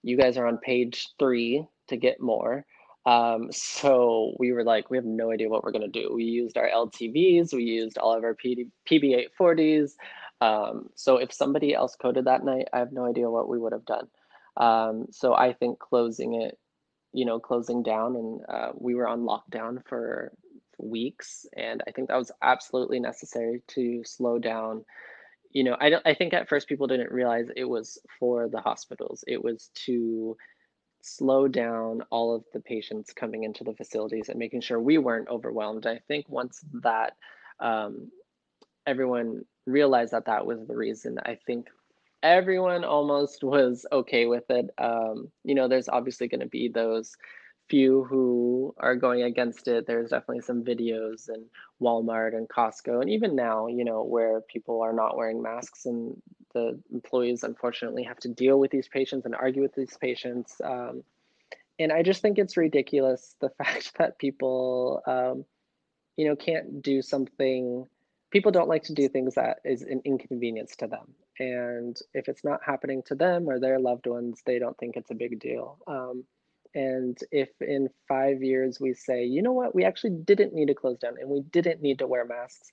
"You 0.03 0.17
guys 0.17 0.37
are 0.37 0.47
on 0.47 0.59
page 0.59 1.11
three 1.19 1.65
to 1.89 1.97
get 1.97 2.21
more." 2.21 2.67
Um, 3.07 3.51
so 3.51 4.35
we 4.39 4.53
were 4.53 4.65
like, 4.65 4.91
we 4.91 4.97
have 4.97 5.07
no 5.07 5.33
idea 5.33 5.49
what 5.49 5.65
we're 5.65 5.73
gonna 5.73 5.89
do. 5.89 6.13
We 6.15 6.25
used 6.25 6.57
our 6.57 6.69
LTVs, 6.69 7.53
we 7.53 7.65
used 7.65 7.99
all 7.99 8.17
of 8.17 8.25
our 8.25 8.35
PD, 8.35 8.69
PB840s. 8.89 9.93
Um, 10.41 10.91
so 10.95 11.17
if 11.17 11.33
somebody 11.33 11.75
else 11.75 11.97
coded 11.97 12.25
that 12.27 12.45
night, 12.45 12.69
I 12.73 12.79
have 12.79 12.93
no 12.93 13.07
idea 13.07 13.31
what 13.31 13.49
we 13.49 13.59
would 13.59 13.73
have 13.73 13.85
done. 13.85 14.09
Um, 14.57 15.07
so 15.11 15.35
I 15.35 15.53
think 15.53 15.79
closing 15.79 16.35
it 16.43 16.59
you 17.13 17.25
know, 17.25 17.41
closing 17.41 17.83
down 17.83 18.17
and 18.17 18.41
uh, 18.49 18.73
we 18.75 18.95
were 18.95 19.09
on 19.09 19.27
lockdown 19.27 19.85
for 19.87 20.33
weeks. 20.79 21.47
And 21.57 21.83
I 21.87 21.91
think 21.91 22.09
that 22.09 22.17
was 22.17 22.33
absolutely 22.43 23.01
necessary 23.01 23.63
to 23.69 24.03
slow 24.05 24.39
down. 24.39 24.85
You 25.53 25.65
know, 25.65 25.77
I 25.81 25.91
don't, 25.91 26.07
I 26.07 26.15
think 26.15 26.33
at 26.33 26.49
first 26.49 26.69
people 26.69 26.87
didn't 26.87 27.11
realize 27.11 27.47
it 27.57 27.65
was 27.65 27.99
for 28.19 28.49
the 28.49 28.61
hospitals. 28.61 29.25
It 29.27 29.43
was 29.43 29.71
to 29.87 30.37
slow 31.03 31.49
down 31.49 32.03
all 32.11 32.35
of 32.35 32.45
the 32.53 32.61
patients 32.61 33.13
coming 33.13 33.45
into 33.45 33.65
the 33.65 33.75
facilities 33.75 34.29
and 34.29 34.39
making 34.39 34.61
sure 34.61 34.81
we 34.81 34.99
weren't 34.99 35.29
overwhelmed. 35.29 35.87
I 35.87 36.01
think 36.09 36.29
once 36.29 36.61
that 36.83 37.15
um, 37.59 38.11
everyone 38.87 39.45
realized 39.67 40.13
that 40.13 40.27
that 40.27 40.47
was 40.47 40.67
the 40.67 40.77
reason, 40.77 41.19
I 41.25 41.39
think 41.47 41.69
everyone 42.23 42.85
almost 42.85 43.43
was 43.45 43.87
okay 43.93 44.27
with 44.27 44.45
it. 44.51 44.71
Um, 44.79 45.31
you 45.45 45.55
know, 45.55 45.69
there's 45.69 45.89
obviously 45.89 46.29
going 46.29 46.41
to 46.41 46.47
be 46.47 46.69
those 46.69 47.17
few 47.71 48.05
who 48.05 48.75
are 48.79 48.97
going 48.97 49.23
against 49.23 49.69
it. 49.69 49.87
There's 49.87 50.11
definitely 50.11 50.43
some 50.43 50.65
videos 50.65 51.29
in 51.29 51.47
Walmart 51.81 52.37
and 52.37 52.49
Costco, 52.49 53.01
and 53.01 53.09
even 53.09 53.37
now, 53.37 53.69
you 53.69 53.85
know, 53.85 54.03
where 54.03 54.41
people 54.41 54.83
are 54.83 54.93
not 54.93 55.17
wearing 55.17 55.41
masks 55.41 55.87
and 55.87 56.21
the 56.53 56.79
employees 56.93 57.45
unfortunately 57.45 58.03
have 58.03 58.19
to 58.19 58.29
deal 58.29 58.59
with 58.59 58.73
these 58.73 58.89
patients 58.89 59.25
and 59.25 59.35
argue 59.35 59.63
with 59.63 59.75
these 59.75 59.97
patients. 59.97 60.61
Um, 60.63 61.05
and 61.79 61.93
I 61.93 62.03
just 62.03 62.21
think 62.21 62.39
it's 62.39 62.57
ridiculous 62.57 63.37
the 63.41 63.51
fact 63.59 63.93
that 63.99 64.19
people, 64.19 65.03
um, 65.07 65.45
you 66.17 66.29
know, 66.29 66.37
can't 66.37 66.83
do 66.83 67.01
something. 67.01 67.87
People 68.33 68.53
don't 68.53 68.69
like 68.69 68.83
to 68.85 68.95
do 68.95 69.09
things 69.09 69.37
that 69.37 69.59
is 69.65 69.83
an 69.83 70.03
inconvenience 70.05 70.77
to 70.77 70.89
them 70.89 71.15
and 71.41 71.99
if 72.13 72.29
it's 72.29 72.45
not 72.45 72.61
happening 72.63 73.03
to 73.07 73.15
them 73.15 73.49
or 73.49 73.59
their 73.59 73.81
loved 73.81 74.07
ones 74.07 74.43
they 74.45 74.59
don't 74.59 74.77
think 74.77 74.95
it's 74.95 75.11
a 75.11 75.15
big 75.15 75.41
deal 75.41 75.79
um, 75.87 76.23
and 76.75 77.19
if 77.31 77.49
in 77.61 77.89
five 78.09 78.43
years 78.43 78.79
we 78.81 78.95
say 78.95 79.25
you 79.25 79.43
know 79.43 79.53
what? 79.53 79.75
We 79.75 79.85
actually 79.85 80.17
didn't 80.25 80.55
need 80.55 80.67
to 80.67 80.75
close 80.75 80.99
down 80.99 81.15
and 81.21 81.29
we 81.29 81.41
didn't 81.41 81.83
need 81.83 81.99
to 81.99 82.07
wear 82.07 82.25
masks 82.25 82.71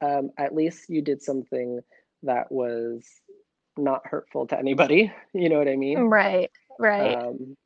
um, 0.00 0.30
at 0.38 0.54
least 0.54 0.88
you 0.88 1.02
did 1.02 1.22
something 1.22 1.80
that 2.22 2.50
was 2.50 3.06
not 3.76 4.06
hurtful 4.06 4.46
to 4.46 4.58
anybody 4.58 5.12
you 5.34 5.48
know 5.48 5.58
what 5.58 5.68
i 5.68 5.76
mean? 5.76 6.00
Right, 6.00 6.50
right. 6.78 7.14
um, 7.14 7.56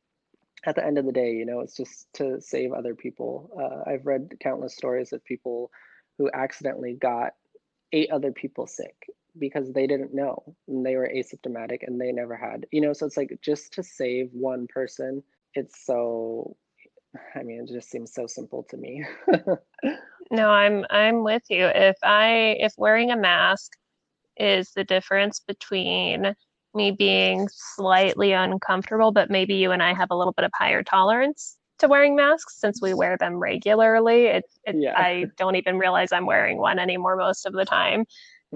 at 0.65 0.75
the 0.75 0.85
end 0.85 0.97
of 0.97 1.05
the 1.05 1.11
day 1.11 1.31
you 1.31 1.45
know 1.45 1.59
it's 1.59 1.75
just 1.75 2.07
to 2.15 2.41
save 2.41 2.71
other 2.73 2.95
people. 2.95 3.49
Uh, 3.57 3.89
i've 3.89 4.05
read 4.05 4.35
countless 4.39 4.75
stories 4.75 5.13
of 5.13 5.23
people 5.25 5.71
who 6.17 6.29
accidentally 6.33 6.93
got 6.93 7.33
eight 7.91 8.09
other 8.11 8.31
people 8.31 8.67
sick 8.67 8.95
because 9.37 9.71
they 9.73 9.85
didn't 9.85 10.13
know 10.13 10.55
and 10.67 10.85
they 10.85 10.95
were 10.95 11.11
asymptomatic 11.13 11.79
and 11.85 11.99
they 11.99 12.11
never 12.11 12.35
had 12.35 12.65
you 12.71 12.81
know 12.81 12.93
so 12.93 13.05
it's 13.05 13.17
like 13.17 13.37
just 13.41 13.73
to 13.73 13.83
save 13.83 14.29
one 14.31 14.65
person 14.67 15.21
it's 15.55 15.85
so 15.85 16.55
i 17.35 17.43
mean 17.43 17.61
it 17.61 17.69
just 17.73 17.89
seems 17.89 18.13
so 18.13 18.27
simple 18.27 18.63
to 18.69 18.77
me 18.77 19.05
No, 20.31 20.49
I'm 20.49 20.85
I'm 20.89 21.23
with 21.23 21.43
you. 21.49 21.65
If 21.67 21.97
I 22.03 22.57
if 22.59 22.73
wearing 22.77 23.11
a 23.11 23.17
mask 23.17 23.73
is 24.37 24.71
the 24.75 24.83
difference 24.83 25.39
between 25.39 26.35
me 26.73 26.91
being 26.91 27.47
slightly 27.51 28.33
uncomfortable, 28.33 29.11
but 29.11 29.29
maybe 29.29 29.55
you 29.55 29.71
and 29.71 29.81
I 29.83 29.93
have 29.93 30.09
a 30.11 30.15
little 30.17 30.33
bit 30.33 30.45
of 30.45 30.51
higher 30.55 30.83
tolerance 30.83 31.57
to 31.79 31.87
wearing 31.87 32.15
masks 32.15 32.59
since 32.59 32.81
we 32.81 32.93
wear 32.93 33.17
them 33.17 33.35
regularly. 33.35 34.25
It, 34.25 34.45
it 34.65 34.75
Yeah. 34.79 34.93
I 34.97 35.27
don't 35.37 35.55
even 35.55 35.77
realize 35.77 36.11
I'm 36.11 36.25
wearing 36.25 36.57
one 36.57 36.79
anymore 36.79 37.15
most 37.17 37.45
of 37.45 37.53
the 37.53 37.65
time. 37.65 38.05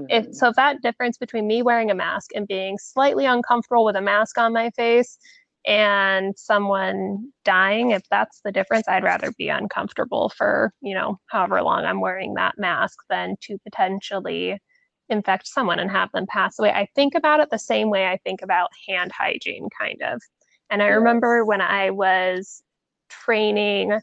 If 0.09 0.25
Mhm. 0.27 0.35
so 0.35 0.47
if 0.49 0.55
that 0.55 0.81
difference 0.81 1.17
between 1.17 1.47
me 1.47 1.61
wearing 1.61 1.91
a 1.91 1.95
mask 1.95 2.31
and 2.35 2.47
being 2.47 2.77
slightly 2.77 3.25
uncomfortable 3.25 3.85
with 3.85 3.95
a 3.95 4.01
mask 4.01 4.37
on 4.37 4.53
my 4.53 4.71
face 4.71 5.17
and 5.65 6.37
someone 6.37 7.31
dying, 7.43 7.91
if 7.91 8.03
that's 8.09 8.41
the 8.43 8.51
difference, 8.51 8.87
I'd 8.87 9.03
rather 9.03 9.31
be 9.37 9.49
uncomfortable 9.49 10.29
for, 10.29 10.73
you 10.81 10.95
know, 10.95 11.19
however 11.27 11.61
long 11.61 11.85
I'm 11.85 12.01
wearing 12.01 12.35
that 12.35 12.55
mask 12.57 12.97
than 13.09 13.35
to 13.41 13.57
potentially 13.59 14.57
infect 15.09 15.47
someone 15.47 15.79
and 15.79 15.91
have 15.91 16.11
them 16.11 16.27
pass 16.27 16.57
away. 16.59 16.71
I 16.71 16.87
think 16.95 17.15
about 17.15 17.39
it 17.39 17.49
the 17.49 17.59
same 17.59 17.89
way 17.89 18.07
I 18.07 18.17
think 18.17 18.41
about 18.41 18.69
hand 18.87 19.11
hygiene, 19.11 19.67
kind 19.77 20.01
of. 20.01 20.21
And 20.69 20.83
I 20.83 20.87
remember 20.87 21.43
when 21.43 21.61
I 21.61 21.89
was 21.89 22.61
training 23.09 23.99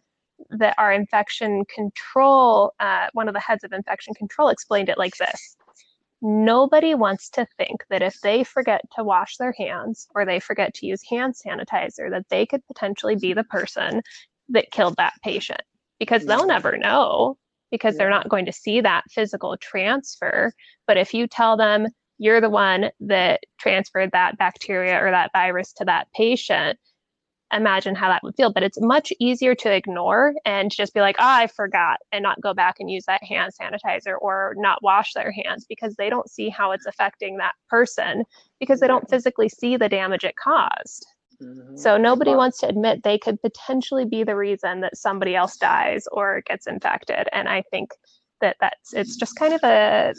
that 0.51 0.75
our 0.79 0.93
infection 0.93 1.65
control, 1.73 2.75
uh, 2.81 3.07
one 3.13 3.29
of 3.29 3.35
the 3.35 3.41
heads 3.41 3.65
of 3.65 3.73
infection 3.73 4.15
control 4.15 4.49
explained 4.49 4.89
it 4.89 4.99
like 4.99 5.17
this 5.17 5.57
Nobody 6.23 6.95
wants 6.95 7.29
to 7.31 7.47
think 7.59 7.85
that 7.91 8.03
if 8.03 8.19
they 8.23 8.43
forget 8.45 8.81
to 8.97 9.05
wash 9.05 9.37
their 9.37 9.55
hands 9.59 10.07
or 10.15 10.25
they 10.25 10.41
forget 10.41 10.75
to 10.75 10.87
use 10.87 11.03
hand 11.09 11.35
sanitizer, 11.35 12.11
that 12.11 12.27
they 12.31 12.47
could 12.47 12.67
potentially 12.67 13.17
be 13.17 13.33
the 13.35 13.45
person 13.45 14.03
that 14.49 14.71
killed 14.71 14.97
that 14.97 15.13
patient 15.23 15.61
because 15.99 16.25
they'll 16.25 16.47
never 16.47 16.77
know. 16.79 17.37
because 17.73 17.95
Yeah. 17.95 17.99
they're 17.99 18.11
not 18.11 18.29
going 18.29 18.47
to 18.47 18.53
see 18.53 18.81
that 18.81 19.03
physical 19.11 19.57
transfer. 19.61 20.53
But 20.87 20.97
if 20.97 21.13
you 21.13 21.27
tell 21.27 21.57
them 21.57 21.89
you're 22.19 22.41
the 22.41 22.49
one 22.51 22.91
that 23.01 23.41
transferred 23.59 24.11
that 24.13 24.39
bacteria 24.39 25.05
or 25.05 25.11
that 25.11 25.33
virus 25.33 25.73
to 25.75 25.85
that 25.85 26.07
patient, 26.15 26.79
imagine 27.53 27.95
how 27.95 28.09
that 28.09 28.23
would 28.23 28.37
feel. 28.37 28.53
But 28.53 28.63
it's 28.63 28.81
much 28.81 29.13
easier 29.21 29.55
to 29.57 29.73
ignore 29.73 30.35
and 30.45 30.71
just 30.71 30.95
be 30.95 31.01
like, 31.01 31.17
ah, 31.19 31.39
I 31.39 31.47
forgot, 31.47 32.01
and 32.13 32.23
not 32.23 32.41
go 32.41 32.55
back 32.55 32.77
and 32.81 32.91
use 32.91 33.05
that 33.07 33.23
hand 33.23 33.53
sanitizer 33.61 34.17
or 34.21 34.55
not 34.57 34.83
wash 34.83 35.13
their 35.13 35.33
hands 35.33 35.65
because 35.69 35.95
they 35.97 36.11
don't 36.11 36.31
see 36.31 36.49
how 36.49 36.73
it's 36.73 36.87
affecting 36.87 37.37
that 37.39 37.55
person 37.69 38.25
because 38.59 38.81
they 38.81 38.87
don't 38.87 39.09
physically 39.09 39.49
see 39.49 39.77
the 39.77 39.89
damage 39.89 40.25
it 40.25 40.37
caused. 40.37 41.07
Mhm. 41.43 41.79
So 41.79 41.97
nobody 41.97 42.35
wants 42.35 42.59
to 42.59 42.69
admit 42.69 43.03
they 43.03 43.19
could 43.19 43.41
potentially 43.43 44.07
be 44.07 44.25
the 44.25 44.37
reason 44.37 44.81
that 44.81 44.97
somebody 44.97 45.37
else 45.37 45.57
dies 45.57 46.07
or 46.13 46.43
gets 46.47 46.67
infected. 46.67 47.29
And 47.33 47.49
I 47.49 47.63
think 47.71 47.93
that 48.41 48.57
that's 48.61 48.93
it's 48.93 49.17
just 49.17 49.37
kind 49.37 49.55
of 49.55 49.63
a 49.63 50.15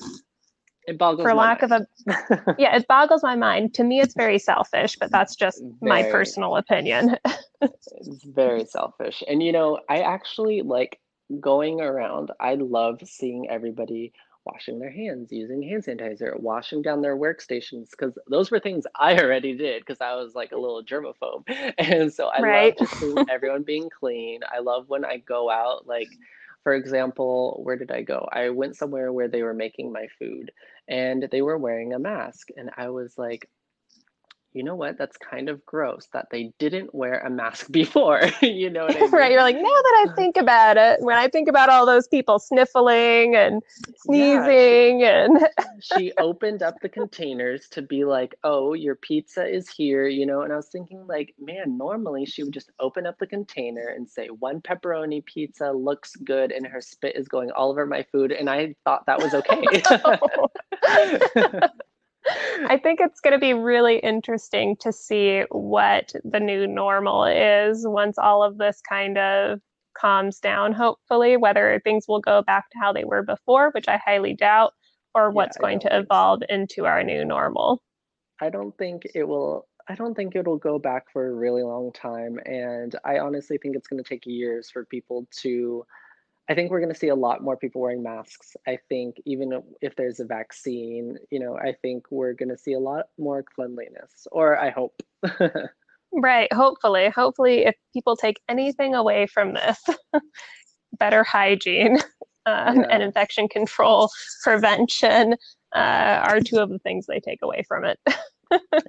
It 0.87 0.97
boggles 0.97 1.33
for 1.33 1.33
my 1.33 1.49
lack 1.49 1.63
of 1.63 1.71
a 1.71 1.87
yeah, 2.57 2.75
it 2.75 2.87
boggles 2.87 3.23
my 3.23 3.35
mind. 3.35 3.73
To 3.75 3.83
me 3.83 3.99
it's 4.01 4.15
very 4.15 4.39
selfish, 4.39 4.97
but 4.99 5.11
that's 5.11 5.35
just 5.35 5.63
my 5.81 6.03
personal 6.03 6.55
opinion. 6.57 7.17
It's 8.01 8.23
very 8.25 8.65
selfish. 8.65 9.23
And 9.27 9.41
you 9.43 9.51
know, 9.51 9.79
I 9.89 9.99
actually 10.01 10.61
like 10.61 10.99
going 11.39 11.81
around, 11.81 12.31
I 12.39 12.55
love 12.55 12.99
seeing 13.05 13.49
everybody 13.49 14.13
washing 14.45 14.79
their 14.79 14.91
hands, 14.91 15.31
using 15.31 15.61
hand 15.61 15.83
sanitizer, 15.83 16.39
washing 16.39 16.81
down 16.81 17.01
their 17.01 17.17
workstations, 17.17 17.89
because 17.91 18.17
those 18.29 18.51
were 18.51 18.59
things 18.59 18.85
I 18.95 19.17
already 19.17 19.55
did 19.57 19.81
because 19.81 20.01
I 20.01 20.15
was 20.15 20.35
like 20.35 20.51
a 20.51 20.57
little 20.57 20.83
germaphobe. 20.83 21.43
And 21.77 22.13
so 22.13 22.27
I 22.27 22.41
Right. 22.41 22.75
love 22.75 22.77
just 22.77 22.97
seeing 22.97 23.21
everyone 23.29 23.63
being 23.63 23.89
clean. 23.89 24.41
I 24.53 24.59
love 24.59 24.89
when 24.89 25.05
I 25.05 25.17
go 25.17 25.49
out, 25.49 25.87
like, 25.87 26.11
for 26.63 26.73
example, 26.73 27.59
where 27.63 27.77
did 27.77 27.91
I 27.91 28.01
go? 28.03 28.27
I 28.31 28.49
went 28.49 28.75
somewhere 28.75 29.11
where 29.11 29.27
they 29.27 29.43
were 29.43 29.53
making 29.53 29.91
my 29.91 30.07
food 30.19 30.51
and 30.87 31.27
they 31.31 31.41
were 31.41 31.57
wearing 31.57 31.93
a 31.93 31.99
mask. 31.99 32.49
And 32.55 32.69
I 32.77 32.89
was 32.89 33.17
like, 33.17 33.49
you 34.53 34.63
know 34.63 34.75
what? 34.75 34.97
That's 34.97 35.17
kind 35.17 35.49
of 35.49 35.65
gross 35.65 36.07
that 36.13 36.27
they 36.31 36.51
didn't 36.59 36.93
wear 36.95 37.19
a 37.19 37.29
mask 37.29 37.71
before. 37.71 38.21
you 38.41 38.69
know 38.69 38.85
what 38.85 38.97
I 38.97 39.01
mean? 39.11 39.11
right. 39.11 39.31
You're 39.31 39.41
like, 39.43 39.55
now 39.55 39.61
that 39.63 40.05
I 40.07 40.15
think 40.15 40.37
about 40.37 40.77
it, 40.77 41.01
when 41.01 41.17
I 41.17 41.27
think 41.27 41.47
about 41.47 41.69
all 41.69 41.85
those 41.85 42.07
people 42.07 42.39
sniffling 42.39 43.35
and 43.35 43.61
Yeah, 44.09 44.53
she, 44.57 44.59
sneezing 44.59 45.03
and 45.03 45.47
she 45.81 46.13
opened 46.19 46.63
up 46.63 46.81
the 46.81 46.89
containers 46.89 47.67
to 47.69 47.81
be 47.81 48.05
like, 48.05 48.35
oh, 48.43 48.73
your 48.73 48.95
pizza 48.95 49.45
is 49.47 49.69
here, 49.69 50.07
you 50.07 50.25
know? 50.25 50.41
And 50.41 50.53
I 50.53 50.57
was 50.57 50.69
thinking, 50.69 51.05
like, 51.07 51.33
man, 51.39 51.77
normally 51.77 52.25
she 52.25 52.43
would 52.43 52.53
just 52.53 52.71
open 52.79 53.05
up 53.05 53.17
the 53.19 53.27
container 53.27 53.87
and 53.89 54.09
say, 54.09 54.27
one 54.27 54.61
pepperoni 54.61 55.23
pizza 55.25 55.71
looks 55.71 56.15
good, 56.17 56.51
and 56.51 56.65
her 56.67 56.81
spit 56.81 57.15
is 57.15 57.27
going 57.27 57.51
all 57.51 57.71
over 57.71 57.85
my 57.85 58.03
food. 58.11 58.31
And 58.31 58.49
I 58.49 58.75
thought 58.85 59.05
that 59.07 59.21
was 59.21 59.33
okay. 59.33 59.83
I 62.67 62.79
think 62.81 62.99
it's 62.99 63.19
going 63.19 63.33
to 63.33 63.39
be 63.39 63.53
really 63.53 63.99
interesting 63.99 64.75
to 64.77 64.91
see 64.91 65.43
what 65.49 66.13
the 66.23 66.39
new 66.39 66.67
normal 66.67 67.25
is 67.25 67.87
once 67.87 68.17
all 68.17 68.43
of 68.43 68.57
this 68.57 68.81
kind 68.87 69.17
of 69.17 69.59
calms 69.97 70.39
down, 70.39 70.73
hopefully, 70.73 71.37
whether 71.37 71.81
things 71.83 72.05
will 72.07 72.19
go 72.19 72.41
back 72.41 72.69
to 72.71 72.79
how 72.79 72.93
they 72.93 73.03
were 73.03 73.23
before, 73.23 73.71
which 73.71 73.87
I 73.87 73.97
highly 73.97 74.33
doubt, 74.33 74.73
or 75.13 75.31
what's 75.31 75.57
I 75.57 75.61
going 75.61 75.79
to 75.81 75.89
think 75.89 75.93
so. 75.93 75.99
evolve 75.99 76.43
into 76.49 76.85
our 76.85 77.03
new 77.03 77.25
normal. 77.25 77.81
I 78.39 78.49
don't 78.49 78.77
think 78.77 79.03
it 79.15 79.23
will. 79.23 79.67
I 79.89 79.95
don't 79.95 80.15
think 80.15 80.35
it'll 80.35 80.57
go 80.57 80.77
back 80.79 81.05
for 81.11 81.27
a 81.27 81.33
really 81.33 81.63
long 81.63 81.91
time. 81.93 82.39
And 82.45 82.95
I 83.05 83.19
honestly 83.19 83.57
think 83.57 83.75
it's 83.75 83.87
going 83.87 84.03
to 84.03 84.07
take 84.07 84.25
years 84.25 84.69
for 84.69 84.85
people 84.85 85.27
to. 85.41 85.85
I 86.49 86.55
think 86.55 86.71
we're 86.71 86.79
going 86.79 86.93
to 86.93 86.99
see 86.99 87.09
a 87.09 87.15
lot 87.15 87.43
more 87.43 87.57
people 87.57 87.81
wearing 87.81 88.03
masks. 88.03 88.55
I 88.65 88.77
think 88.89 89.21
even 89.25 89.61
if- 89.81 89.95
there's 89.95 90.19
a 90.19 90.25
vaccine, 90.25 91.17
you 91.29 91.39
know, 91.39 91.57
I 91.57 91.73
think 91.81 92.05
we're 92.09 92.33
going 92.33 92.49
to 92.49 92.57
see 92.57 92.73
a 92.73 92.79
lot 92.79 93.07
more 93.17 93.43
cleanliness, 93.43 94.27
or 94.31 94.57
I 94.57 94.69
hope. 94.69 95.01
Right. 96.13 96.51
Hopefully, 96.53 97.09
hopefully, 97.09 97.65
if 97.65 97.75
people 97.93 98.15
take 98.15 98.39
anything 98.47 98.95
away 98.95 99.27
from 99.27 99.53
this, 99.53 99.77
better 100.99 101.23
hygiene 101.23 101.97
um, 102.45 102.85
and 102.89 103.03
infection 103.03 103.47
control 103.47 104.09
prevention 104.43 105.35
uh, 105.75 106.23
are 106.27 106.39
two 106.39 106.59
of 106.59 106.69
the 106.69 106.79
things 106.79 107.05
they 107.05 107.19
take 107.19 107.39
away 107.41 107.63
from 107.67 107.83
it. 107.83 107.99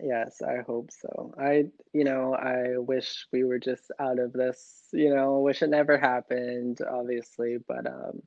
Yes, 0.03 0.43
I 0.43 0.59
hope 0.67 0.91
so. 0.93 1.35
I, 1.39 1.65
you 1.93 2.05
know, 2.05 2.35
I 2.35 2.79
wish 2.79 3.27
we 3.33 3.45
were 3.45 3.59
just 3.59 3.91
out 3.99 4.19
of 4.19 4.33
this, 4.33 4.89
you 4.93 5.15
know, 5.15 5.41
wish 5.41 5.63
it 5.63 5.71
never 5.71 5.99
happened, 5.99 6.79
obviously, 6.89 7.59
but 7.67 7.87
um, 7.87 8.23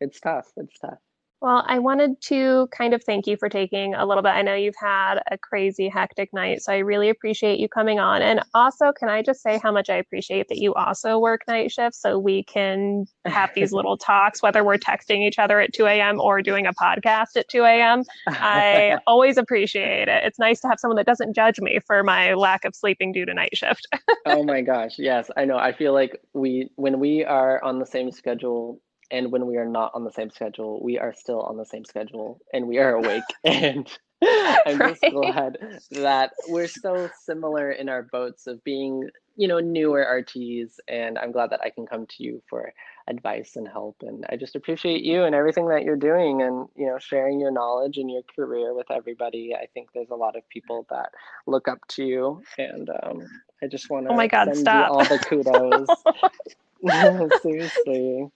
it's 0.00 0.20
tough. 0.20 0.52
It's 0.56 0.78
tough. 0.78 0.98
Well, 1.42 1.64
I 1.66 1.78
wanted 1.78 2.20
to 2.22 2.66
kind 2.72 2.94
of 2.94 3.04
thank 3.04 3.26
you 3.26 3.36
for 3.36 3.50
taking 3.50 3.94
a 3.94 4.06
little 4.06 4.22
bit. 4.22 4.30
I 4.30 4.40
know 4.40 4.54
you've 4.54 4.74
had 4.80 5.20
a 5.30 5.36
crazy, 5.36 5.88
hectic 5.88 6.32
night, 6.32 6.62
so 6.62 6.72
I 6.72 6.78
really 6.78 7.10
appreciate 7.10 7.60
you 7.60 7.68
coming 7.68 7.98
on. 7.98 8.22
And 8.22 8.40
also, 8.54 8.90
can 8.92 9.10
I 9.10 9.20
just 9.20 9.42
say 9.42 9.58
how 9.62 9.70
much 9.70 9.90
I 9.90 9.96
appreciate 9.96 10.48
that 10.48 10.56
you 10.56 10.72
also 10.74 11.18
work 11.18 11.42
night 11.46 11.70
shifts 11.70 12.00
so 12.00 12.18
we 12.18 12.42
can 12.44 13.04
have 13.26 13.50
these 13.54 13.72
little 13.74 13.98
talks, 13.98 14.42
whether 14.42 14.64
we're 14.64 14.78
texting 14.78 15.26
each 15.26 15.38
other 15.38 15.60
at 15.60 15.74
2 15.74 15.84
a.m. 15.84 16.20
or 16.20 16.40
doing 16.40 16.66
a 16.66 16.72
podcast 16.72 17.36
at 17.36 17.48
2 17.48 17.64
a.m. 17.64 18.04
I 18.28 18.96
always 19.06 19.36
appreciate 19.36 20.08
it. 20.08 20.24
It's 20.24 20.38
nice 20.38 20.60
to 20.62 20.68
have 20.68 20.80
someone 20.80 20.96
that 20.96 21.06
doesn't 21.06 21.34
judge 21.34 21.60
me 21.60 21.80
for 21.86 22.02
my 22.02 22.32
lack 22.32 22.64
of 22.64 22.74
sleeping 22.74 23.12
due 23.12 23.26
to 23.26 23.34
night 23.34 23.54
shift. 23.54 23.86
Oh 24.24 24.42
my 24.42 24.62
gosh, 24.62 24.98
yes, 24.98 25.30
I 25.36 25.44
know. 25.44 25.58
I 25.58 25.72
feel 25.72 25.92
like 25.92 26.18
we, 26.32 26.70
when 26.76 26.98
we 26.98 27.24
are 27.24 27.62
on 27.62 27.78
the 27.78 27.86
same 27.86 28.10
schedule 28.10 28.80
and 29.10 29.30
when 29.32 29.46
we 29.46 29.56
are 29.56 29.66
not 29.68 29.92
on 29.94 30.04
the 30.04 30.12
same 30.12 30.30
schedule, 30.30 30.82
we 30.82 30.98
are 30.98 31.12
still 31.14 31.40
on 31.42 31.56
the 31.56 31.66
same 31.66 31.84
schedule 31.84 32.40
and 32.52 32.66
we 32.66 32.78
are 32.78 32.94
awake. 32.94 33.22
And 33.44 33.88
I'm 34.66 34.82
just 34.82 35.08
glad 35.08 35.58
that 35.92 36.32
we're 36.48 36.68
so 36.68 37.08
similar 37.24 37.70
in 37.72 37.88
our 37.88 38.02
boats 38.02 38.46
of 38.46 38.62
being, 38.64 39.08
you 39.36 39.48
know, 39.48 39.60
newer 39.60 40.04
RTs. 40.04 40.72
And 40.88 41.18
I'm 41.18 41.32
glad 41.32 41.50
that 41.50 41.60
I 41.62 41.70
can 41.70 41.86
come 41.86 42.06
to 42.06 42.22
you 42.24 42.42
for 42.48 42.72
advice 43.08 43.56
and 43.56 43.68
help. 43.68 43.96
And 44.02 44.24
I 44.30 44.36
just 44.36 44.56
appreciate 44.56 45.02
you 45.04 45.24
and 45.24 45.34
everything 45.34 45.68
that 45.68 45.84
you're 45.84 45.96
doing 45.96 46.42
and, 46.42 46.68
you 46.76 46.86
know, 46.86 46.98
sharing 46.98 47.38
your 47.40 47.50
knowledge 47.52 47.98
and 47.98 48.10
your 48.10 48.22
career 48.34 48.74
with 48.74 48.90
everybody. 48.90 49.54
I 49.54 49.66
think 49.74 49.90
there's 49.94 50.10
a 50.10 50.16
lot 50.16 50.36
of 50.36 50.48
people 50.48 50.86
that 50.90 51.10
look 51.46 51.68
up 51.68 51.78
to 51.90 52.04
you. 52.04 52.42
And 52.58 52.88
um, 53.02 53.22
I 53.62 53.66
just 53.68 53.90
want 53.90 54.06
to 54.06 54.12
Oh 54.12 54.16
my 54.16 54.26
God, 54.28 54.46
send 54.46 54.58
stop. 54.60 54.86
you 54.86 54.86
all 54.86 55.04
the 55.04 55.18
kudos. 55.18 55.88
Seriously. 57.42 58.30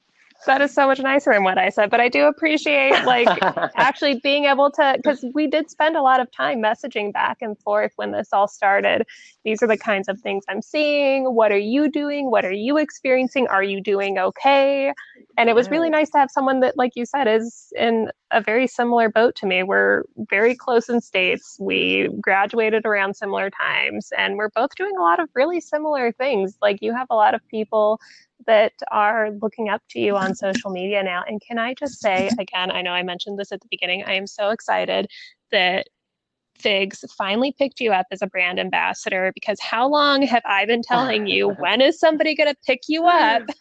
That 0.47 0.63
is 0.63 0.73
so 0.73 0.87
much 0.87 1.01
nicer 1.01 1.33
than 1.33 1.45
what 1.45 1.59
I 1.59 1.69
said, 1.69 1.91
but 1.91 2.01
I 2.01 2.09
do 2.09 2.27
appreciate 2.27 3.05
like 3.05 3.29
actually 3.77 4.21
being 4.21 4.47
able 4.47 4.71
to 4.73 4.95
because 4.97 5.25
we 5.35 5.47
did 5.47 5.71
spend 5.71 5.97
a 5.97 6.03
lot 6.03 6.21
of 6.21 6.31
time 6.31 6.63
messaging 6.63 7.13
back 7.13 7.39
and 7.41 7.59
forth 7.59 7.93
when 7.97 8.13
this 8.13 8.29
all 8.33 8.49
started. 8.49 9.07
These 9.45 9.63
are 9.63 9.67
the 9.67 9.77
kinds 9.77 10.09
of 10.09 10.21
things 10.21 10.45
i'm 10.49 10.63
seeing. 10.63 11.25
What 11.35 11.53
are 11.53 11.59
you 11.59 11.91
doing? 11.91 12.31
What 12.31 12.45
are 12.45 12.53
you 12.53 12.79
experiencing? 12.79 13.47
Are 13.49 13.63
you 13.63 13.81
doing 13.81 14.19
okay 14.19 14.93
and 15.41 15.49
it 15.49 15.55
was 15.55 15.71
really 15.71 15.89
nice 15.89 16.11
to 16.11 16.19
have 16.19 16.31
someone 16.31 16.61
that 16.61 16.77
like 16.77 16.93
you 16.97 17.07
said 17.07 17.27
is 17.27 17.73
in 17.75 18.11
a 18.31 18.43
very 18.43 18.67
similar 18.67 19.09
boat 19.09 19.35
to 19.37 19.47
me. 19.47 19.63
We're 19.63 20.03
very 20.29 20.55
close 20.55 20.91
in 20.91 21.01
states. 21.01 21.57
We 21.59 22.11
graduated 22.21 22.85
around 22.85 23.15
similar 23.15 23.49
times 23.49 24.13
and 24.19 24.37
we're 24.37 24.51
both 24.51 24.75
doing 24.77 24.93
a 24.99 25.01
lot 25.01 25.19
of 25.19 25.31
really 25.35 25.63
similar 25.63 26.13
things. 26.13 26.59
Like 26.61 26.83
you 26.83 26.95
have 26.95 27.07
a 27.09 27.15
lot 27.15 27.35
of 27.35 27.41
people 27.49 27.99
that 28.47 28.75
are 28.93 29.31
looking 29.41 29.71
up 29.71 29.81
to 29.91 29.99
you 29.99 30.15
on 30.15 30.35
social 30.35 30.71
media 30.71 31.03
now. 31.03 31.25
And 31.27 31.41
can 31.41 31.59
I 31.59 31.73
just 31.73 32.03
say 32.03 32.29
again, 32.39 32.71
I 32.71 32.83
know 32.83 32.93
I 32.93 33.03
mentioned 33.03 33.39
this 33.39 33.51
at 33.51 33.63
the 33.63 33.69
beginning, 33.71 34.05
I 34.07 34.17
am 34.17 34.27
so 34.27 34.51
excited 34.51 35.09
that 35.53 35.87
Figs 36.61 37.05
finally 37.17 37.55
picked 37.59 37.81
you 37.81 37.93
up 37.93 38.07
as 38.13 38.23
a 38.23 38.27
brand 38.27 38.59
ambassador 38.61 39.33
because 39.35 39.59
how 39.61 39.89
long 39.89 40.23
have 40.23 40.43
I 40.45 40.67
been 40.67 40.83
telling 40.83 41.27
you 41.27 41.51
when 41.59 41.81
is 41.81 41.99
somebody 41.99 42.35
going 42.37 42.51
to 42.51 42.57
pick 42.67 42.81
you 42.89 43.07
up? 43.07 43.43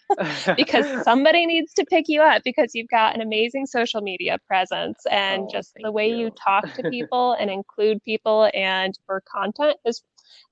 Because 0.58 0.86
somebody 1.04 1.46
needs 1.46 1.74
to 1.76 1.86
pick 1.86 2.06
you 2.08 2.22
up 2.22 2.42
because 2.44 2.72
you've 2.74 2.90
got 2.90 3.16
an 3.16 3.22
amazing 3.22 3.66
social 3.66 4.02
media 4.02 4.38
presence 4.48 5.00
and 5.10 5.44
Oh, 5.44 5.50
just 5.52 5.74
the 5.82 5.92
way 5.92 6.10
you. 6.10 6.26
you. 6.26 6.32
talk 6.44 6.66
to 6.74 6.84
people 6.92 7.34
and 7.40 7.50
include 7.50 8.04
people 8.04 8.50
and 8.54 8.98
your 9.08 9.22
content 9.32 9.78
is 9.86 10.04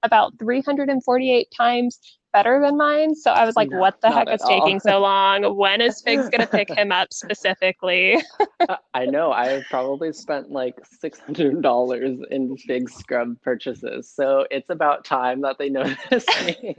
about 0.04 0.34
348 0.40 1.48
times 1.56 2.00
better 2.38 2.62
than 2.62 2.78
mine. 2.78 3.16
So 3.16 3.32
I 3.32 3.46
was 3.46 3.56
like, 3.56 3.72
No, 3.72 3.80
what 3.82 4.02
the 4.02 4.12
heck 4.12 4.32
is 4.32 4.44
taking 4.48 4.80
so 4.80 5.00
long? 5.12 5.56
When 5.58 5.82
is 5.82 6.02
Figs 6.02 6.30
going 6.30 6.42
to 6.48 6.48
pick 6.48 6.70
him 6.70 6.92
up 6.92 7.14
specifically? 7.14 8.22
I 8.94 9.06
know 9.06 9.32
I've 9.32 9.66
probably 9.70 10.14
spent 10.14 10.52
like 10.52 10.76
six 11.00 11.20
hundred 11.20 11.62
dollars 11.62 12.20
in 12.32 12.58
Figs 12.58 12.94
scrub 12.96 13.42
purchases, 13.42 14.10
so 14.14 14.46
it's 14.52 14.70
about 14.70 15.06
time 15.06 15.42
that 15.42 15.58
they 15.60 15.70
notice 15.80 16.26
me. 16.46 16.76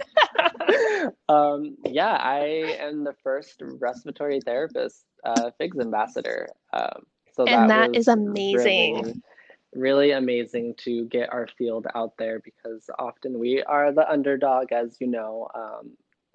um, 1.29 1.77
yeah, 1.85 2.17
I 2.21 2.77
am 2.81 3.05
the 3.05 3.15
first 3.23 3.63
respiratory 3.81 4.41
therapist, 4.41 5.05
uh, 5.25 5.51
Figs 5.59 5.79
ambassador. 5.79 6.49
Um, 6.73 7.07
so 7.33 7.47
And 7.47 7.69
that 7.69 7.69
that 7.69 7.95
is 7.95 8.09
amazing. 8.09 9.03
Really, 9.03 9.23
really 9.75 10.13
amazing 10.13 10.75
to 10.79 11.05
get 11.07 11.33
our 11.33 11.47
field 11.59 11.87
out 11.95 12.15
there 12.19 12.41
because 12.41 12.89
often 12.99 13.39
we 13.39 13.63
are 13.63 13.93
the 13.93 14.11
underdog, 14.11 14.73
as 14.73 14.97
you 15.01 15.07
know. 15.07 15.49
Um, 15.55 15.91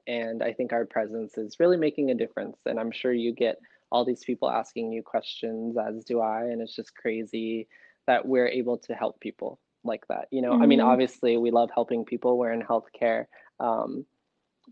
and 0.08 0.44
I 0.44 0.54
think 0.54 0.74
our 0.74 0.86
presence 0.86 1.38
is 1.38 1.60
really 1.60 1.78
making 1.78 2.12
a 2.12 2.16
difference. 2.16 2.58
And 2.66 2.80
I'm 2.80 2.92
sure 2.92 3.14
you 3.14 3.34
get 3.34 3.58
all 3.92 4.06
these 4.06 4.24
people 4.24 4.50
asking 4.50 4.92
you 4.92 5.04
questions, 5.04 5.78
as 5.78 6.04
do 6.04 6.20
I. 6.20 6.44
And 6.44 6.62
it's 6.62 6.76
just 6.76 6.96
crazy 6.96 7.68
that 8.08 8.26
we're 8.26 8.48
able 8.48 8.78
to 8.80 8.94
help 8.94 9.20
people 9.20 9.60
like 9.84 10.06
that. 10.10 10.28
You 10.32 10.42
know, 10.42 10.54
mm-hmm. 10.54 10.64
I 10.64 10.66
mean, 10.66 10.80
mm-hmm. 10.80 10.90
obviously, 10.90 11.38
we 11.38 11.52
love 11.52 11.70
helping 11.74 12.06
people, 12.06 12.38
we're 12.38 12.52
in 12.52 12.62
healthcare. 12.62 13.26
Um, 13.60 14.06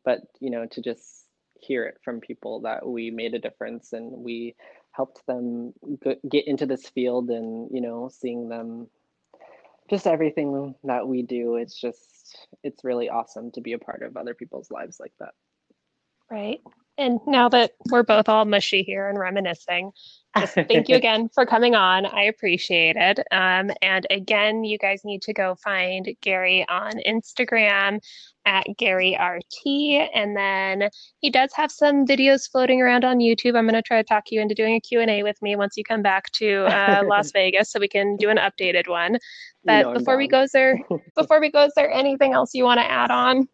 but, 0.05 0.21
you 0.39 0.49
know, 0.49 0.65
to 0.65 0.81
just 0.81 1.25
hear 1.59 1.85
it 1.85 1.99
from 2.03 2.19
people 2.19 2.61
that 2.61 2.85
we 2.85 3.11
made 3.11 3.33
a 3.33 3.39
difference 3.39 3.93
and 3.93 4.11
we 4.11 4.55
helped 4.91 5.25
them 5.27 5.73
get 6.29 6.47
into 6.47 6.65
this 6.65 6.87
field 6.89 7.29
and, 7.29 7.69
you 7.71 7.81
know, 7.81 8.09
seeing 8.11 8.49
them 8.49 8.87
just 9.89 10.07
everything 10.07 10.73
that 10.85 11.05
we 11.05 11.21
do 11.21 11.57
it's 11.57 11.77
just 11.77 12.47
it's 12.63 12.85
really 12.85 13.09
awesome 13.09 13.51
to 13.51 13.59
be 13.59 13.73
a 13.73 13.77
part 13.77 14.03
of 14.03 14.15
other 14.15 14.33
people's 14.33 14.71
lives 14.71 14.99
like 14.99 15.11
that. 15.19 15.33
Right 16.29 16.61
and 17.01 17.19
now 17.25 17.49
that 17.49 17.71
we're 17.89 18.03
both 18.03 18.29
all 18.29 18.45
mushy 18.45 18.83
here 18.83 19.09
and 19.09 19.17
reminiscing, 19.17 19.91
just 20.37 20.53
thank 20.53 20.87
you 20.87 20.95
again 21.01 21.29
for 21.33 21.45
coming 21.45 21.75
on. 21.75 22.05
I 22.05 22.23
appreciate 22.23 22.95
it. 22.95 23.19
Um, 23.31 23.71
and 23.81 24.07
again, 24.09 24.63
you 24.63 24.77
guys 24.77 25.01
need 25.03 25.21
to 25.23 25.33
go 25.33 25.55
find 25.63 26.07
Gary 26.21 26.65
on 26.69 26.93
Instagram 27.05 27.99
at 28.45 28.65
Gary 28.77 29.17
RT. 29.19 30.09
And 30.13 30.35
then 30.35 30.89
he 31.19 31.29
does 31.29 31.51
have 31.53 31.71
some 31.71 32.05
videos 32.05 32.49
floating 32.49 32.81
around 32.81 33.03
on 33.03 33.19
YouTube. 33.19 33.57
I'm 33.57 33.65
going 33.65 33.73
to 33.73 33.81
try 33.81 34.01
to 34.01 34.07
talk 34.07 34.25
you 34.31 34.41
into 34.41 34.55
doing 34.55 34.75
a 34.75 34.79
Q&A 34.79 35.23
with 35.23 35.41
me 35.41 35.55
once 35.55 35.75
you 35.77 35.83
come 35.83 36.01
back 36.01 36.31
to 36.33 36.65
uh, 36.65 37.03
Las 37.05 37.31
Vegas 37.33 37.71
so 37.71 37.79
we 37.79 37.87
can 37.87 38.15
do 38.17 38.29
an 38.29 38.37
updated 38.37 38.87
one. 38.87 39.17
But 39.63 39.93
before 39.93 40.17
we 40.17 40.27
go 40.27 40.47
there, 40.51 40.79
before 41.15 41.39
we 41.39 41.51
go, 41.51 41.65
is 41.65 41.73
there 41.75 41.91
anything 41.91 42.33
else 42.33 42.53
you 42.53 42.63
want 42.63 42.79
to 42.79 42.89
add 42.89 43.11
on? 43.11 43.47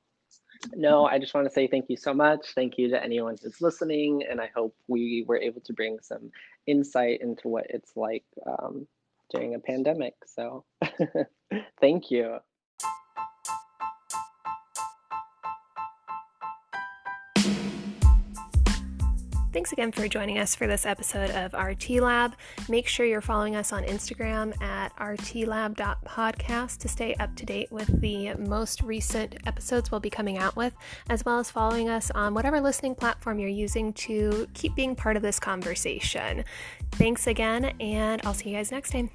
No, 0.76 1.06
I 1.06 1.20
just 1.20 1.34
want 1.34 1.48
to 1.48 1.54
say 1.54 1.68
thank 1.68 1.90
you 1.90 1.98
so 1.98 2.14
much. 2.14 2.54
Thank 2.56 2.78
you 2.78 2.90
to 2.90 3.04
anyone 3.04 3.36
who's 3.42 3.62
listening. 3.62 4.24
And 4.30 4.40
I 4.42 4.50
hope 4.56 4.76
we 4.88 5.24
were 5.28 5.38
able 5.38 5.62
to 5.62 5.74
bring 5.74 6.00
some 6.02 6.32
insight 6.66 7.22
into 7.22 7.48
what 7.48 7.68
it's 7.70 7.96
like 7.96 8.26
um, 8.46 8.88
during 9.32 9.56
a 9.56 9.60
pandemic. 9.60 10.16
So 10.26 10.66
thank 11.82 12.12
you. 12.12 12.38
Thanks 19.58 19.72
again 19.72 19.92
for 19.92 20.08
joining 20.08 20.38
us 20.38 20.54
for 20.54 20.68
this 20.68 20.86
episode 20.86 21.32
of 21.32 21.52
RT 21.56 21.90
Lab. 22.00 22.36
Make 22.70 22.88
sure 22.88 23.08
you're 23.08 23.22
following 23.22 23.56
us 23.56 23.74
on 23.74 23.84
Instagram 23.86 24.54
at 24.62 24.96
rtlab.podcast 24.98 26.78
to 26.78 26.88
stay 26.88 27.16
up 27.16 27.36
to 27.38 27.44
date 27.44 27.72
with 27.72 28.00
the 28.00 28.36
most 28.36 28.84
recent 28.84 29.36
episodes 29.48 29.90
we'll 29.90 30.00
be 30.00 30.12
coming 30.12 30.38
out 30.38 30.56
with, 30.56 30.76
as 31.10 31.26
well 31.26 31.40
as 31.40 31.50
following 31.50 31.90
us 31.90 32.12
on 32.12 32.36
whatever 32.36 32.62
listening 32.62 32.94
platform 32.94 33.40
you're 33.40 33.50
using 33.50 33.94
to 33.94 34.48
keep 34.54 34.76
being 34.76 34.96
part 34.96 35.18
of 35.18 35.24
this 35.24 35.40
conversation. 35.40 36.46
Thanks 36.92 37.26
again, 37.26 37.74
and 37.80 38.22
I'll 38.24 38.36
see 38.36 38.52
you 38.52 38.58
guys 38.58 38.72
next 38.72 38.92
time. 38.92 39.10